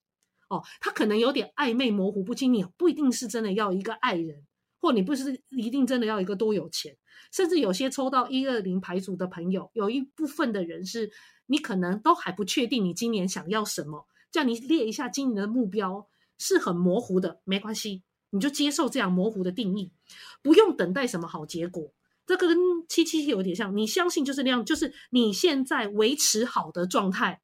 [0.50, 4.46] 哦，他可能有点暧昧模糊不清，你不一定是真的要一个爱人。
[4.84, 6.98] 或你不是一定真的要一个多有钱，
[7.32, 11.12] 甚至有些抽到一二零牌组的朋友，有一部分的人是
[11.46, 16.08] 你可能都还不确定你今年想要什么，叫你列一下今年的目标
[16.40, 18.02] 是很模糊的，没关系，
[18.32, 19.94] 你就接受这样模糊的定义，
[20.42, 21.94] 不用等待什么好结果。
[22.26, 22.58] 这个跟
[22.88, 27.42] 七七七有点像，你相信就是那样，就是你现在维持好的状态，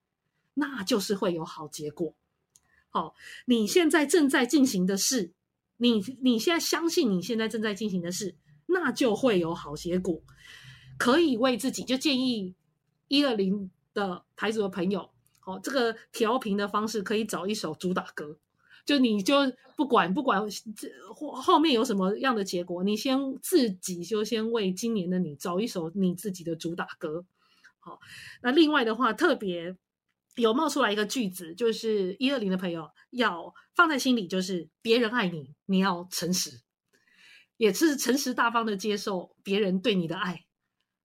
[0.54, 2.14] 那就是会有好结果。
[2.90, 3.16] 好，
[3.46, 5.34] 你现在正在进行的事。
[5.80, 10.24] 你你现在相信你现在正在进行的事，那就会有好结果。
[10.98, 12.56] 可以为自己就建议
[13.08, 15.12] 一二零的牌组的朋友，
[15.46, 18.40] 哦，这个调频的方式可以找一首主打歌，
[18.88, 19.36] 就你就
[19.76, 20.42] 不管不管
[20.76, 27.24] 这后后面有什么样的结果，你先自己就先为今年的你找一首你自己的主打歌。
[27.80, 28.00] 好，
[28.42, 29.78] 那另外的话特别。
[30.40, 36.62] 有冒出来一个句子，就是一二零的朋友要放在心里，就是别人爱你，你要诚实，
[37.58, 40.46] 也是诚实大方的接受别人对你的爱。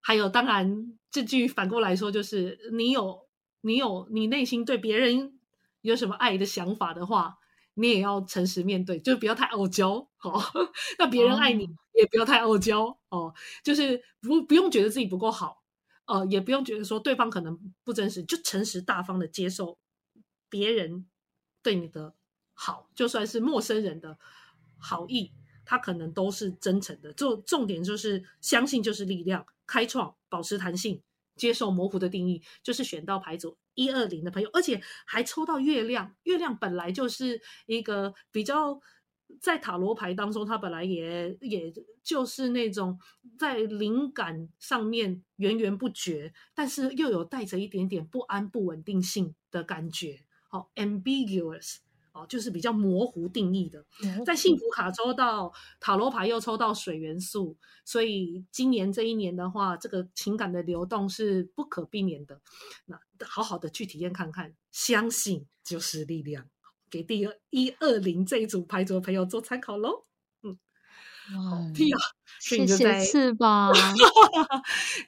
[0.02, 3.20] 还有，当然这句反过来说，就是你有
[3.62, 5.40] 你有你内心对别人
[5.80, 7.38] 有什么爱的想法的话，
[7.74, 10.08] 你也要诚实面对，就是不要太傲娇。
[10.16, 10.40] 好，
[10.98, 11.64] 那别人爱你
[11.94, 13.32] 也不要太傲娇哦，
[13.64, 15.62] 就是不不用觉得自己不够好。
[16.06, 19.78] 呃，也不用觉得说对方可能不真实，就诚实大方的接受
[20.50, 21.06] 别人
[21.62, 22.14] 对你的
[22.54, 24.18] 好，就算是陌生人的
[24.78, 25.32] 好意，
[25.64, 27.12] 他可能都是真诚的。
[27.12, 31.00] 就重点就是相信就是力量，开创，保持弹性，
[31.36, 38.80] 接受模糊的定义，就是选到牌组一二零的朋友，而且还抽到月亮，月亮本来就是一个比较。
[39.40, 41.72] 在塔罗牌当中，它本来也也
[42.02, 43.00] 就是那种
[43.38, 50.26] 在灵感上面源源不绝，但是又有带着一点点不安、不稳定性的感觉。
[50.48, 51.78] 好，ambiguous，
[52.12, 53.84] 哦，就是比较模糊定义的。
[54.24, 62.40] 在幸福卡抽到塔罗牌又抽到水元素，所以今年这一年的话，这个情感的流动是不可避免的。
[62.84, 66.48] 那好好的去体验看看，相信就是力量。
[66.90, 70.04] 给第二一二零这一组牌组的朋友做参考喽。
[70.42, 70.58] 嗯，
[71.50, 71.98] 哇，屁啊！
[72.38, 73.72] 谢谢翅膀，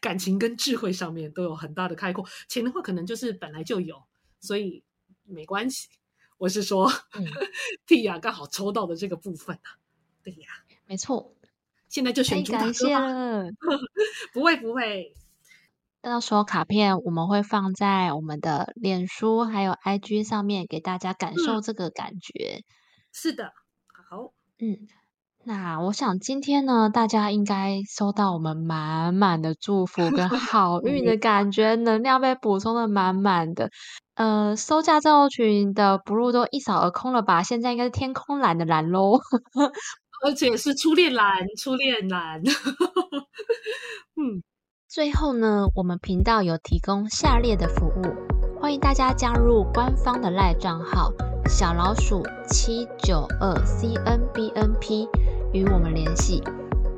[0.00, 2.26] 感情跟智慧上面都有很大的开阔。
[2.48, 4.02] 钱的话，可能就是本来就有，
[4.40, 4.82] 所以
[5.24, 5.88] 没关系。
[6.44, 6.92] 我是说，
[7.86, 9.80] 屁呀，刚好抽到的这个部分啊。
[10.22, 10.48] 对呀，
[10.84, 11.34] 没错。
[11.88, 13.50] 现在就选主打歌了。
[14.34, 15.14] 不会不会。
[16.02, 22.62] 到时候卡片我们会放在我们的脸书还有 IG 上面，给大家感受这个感觉。
[23.10, 23.54] 是的，
[24.10, 24.86] 好，嗯，
[25.46, 33.68] 那我想今天呢，大家应该收到我们满满的祝福 跟好运的感觉，能量被补充的满满的。
[34.14, 37.42] 呃，收驾照群的不入都一扫而空了吧？
[37.42, 39.20] 现在应该是天空蓝的蓝喽，
[40.24, 42.40] 而且是初恋蓝，初恋蓝。
[44.16, 44.42] 嗯，
[44.88, 48.02] 最后呢，我们频道有提供下列的服务，
[48.62, 51.12] 欢迎大家加入官方的赖账号
[51.46, 55.06] 小老鼠七九二 C N B N P。
[55.54, 56.42] 与我们联系。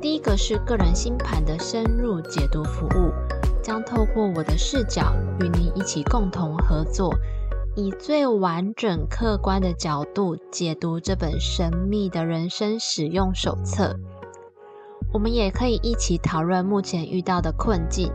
[0.01, 3.13] 第一个是个人星盘的深入解读服务，
[3.63, 7.13] 将透过我的视角与您一起共同合作，
[7.75, 13.95] 以最完整客观的角度解读这本神秘的人生使用手册。
[15.13, 18.11] 我们也可以一起讨论目前遇到的困境，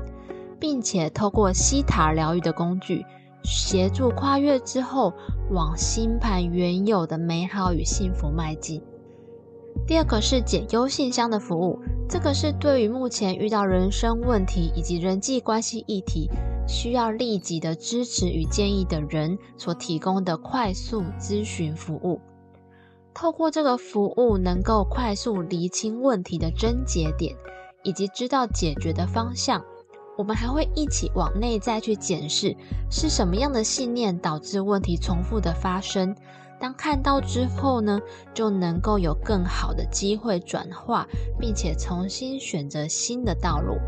[0.58, 3.04] 并且透过西塔疗愈的工具，
[3.44, 5.12] 协助跨越之后
[5.50, 8.82] 往星盘原有的美好与幸福迈进。
[9.86, 11.78] 第二个是解忧信箱的服务，
[12.08, 16.30] 这个是对于目前遇到人生问题以及人际关系议题
[16.66, 22.20] 需要立即的支持与建议的人所提供的快速咨询服务。
[23.12, 27.36] 透过这个服务，能够快速厘清问题的症结点，
[27.82, 29.62] 以及知道解决的方向。
[30.16, 32.56] 我们还会一起往内在去检视，
[32.90, 36.14] 是什么样的信念导致问题重复的发生。
[36.62, 38.00] 当看到之后呢，
[38.32, 41.08] 就能够有更好的机会转化，
[41.40, 43.78] 并且重新选择新的道路。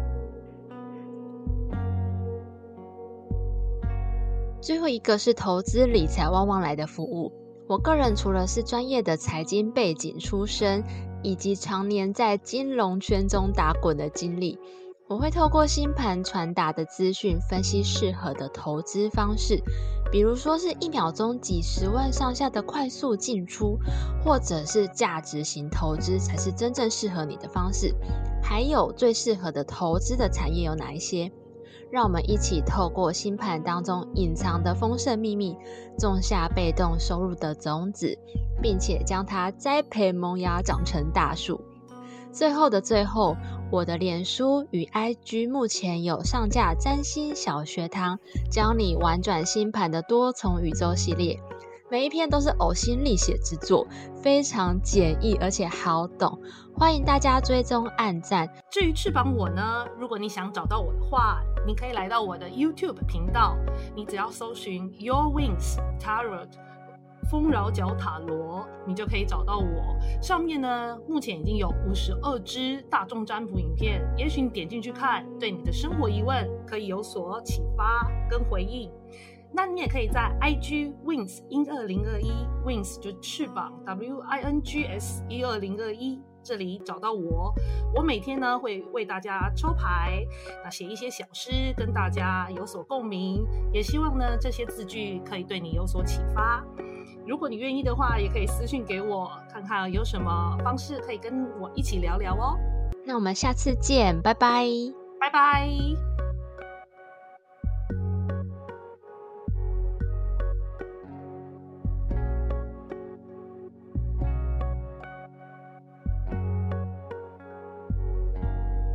[4.61, 7.33] 最后一个是投资理财旺旺来的服务。
[7.69, 10.83] 我个人除了是专业的财经背景出身，
[11.23, 14.59] 以及常年在金融圈中打滚的经历。
[15.07, 19.63] 我会透过星盘传达的资讯，分析适合的投资方式，
[20.11, 23.79] 比如说是一秒钟几十万上下的快速进出，
[24.25, 27.95] 或者是价值型投资才是真正适合你的方式。
[28.43, 31.31] 还有最适合的投资的产业有哪一些？
[31.91, 35.55] 让我们一起透过星盘当中隐藏的丰盛秘密，
[35.99, 38.19] 种下被动收入的种子，
[38.63, 41.61] 并且将它栽培萌芽，长成大树。
[42.35, 43.37] 最后的最后，
[43.71, 48.19] 我的脸书与 IG 目前有上架占星小学堂，
[48.51, 51.39] 教你玩转星盘的多重宇宙系列，
[51.89, 53.87] 每一篇都是呕心沥血之作，
[54.21, 56.37] 非常简易而且好懂，
[56.77, 58.49] 欢迎大家追踪按赞。
[58.69, 63.57] 至于翅膀我呢，如果你想找到我的话，你可以来到我的 YouTube 频道，
[63.95, 66.49] 你只要搜寻 Your Wings Tarot。
[67.25, 69.97] 丰饶角塔罗，你就可以找到我。
[70.21, 78.91] 上面呢，目前已经有五十二支大众占卜影片，也许你点进去看，对你的生活疑问可以有所启发跟回应。
[79.57, 82.33] 那你也可以在 IG Wings 一二零二一
[82.67, 87.55] Wings 就翅膀 W I N G S 一二零二一这里找到我。
[87.95, 90.27] 我每天呢会为大家抽牌，
[90.65, 93.47] 那写一些小诗，跟大家有所共鸣。
[93.73, 96.65] 也希望呢这些字句可以对你有所启发。
[97.27, 102.57] 如果你愿意的话，也可以私信给我，看看有什么方式可以跟我一起聊聊哦。
[103.05, 104.67] 那我们下次见，拜拜，
[105.21, 106.14] 拜拜。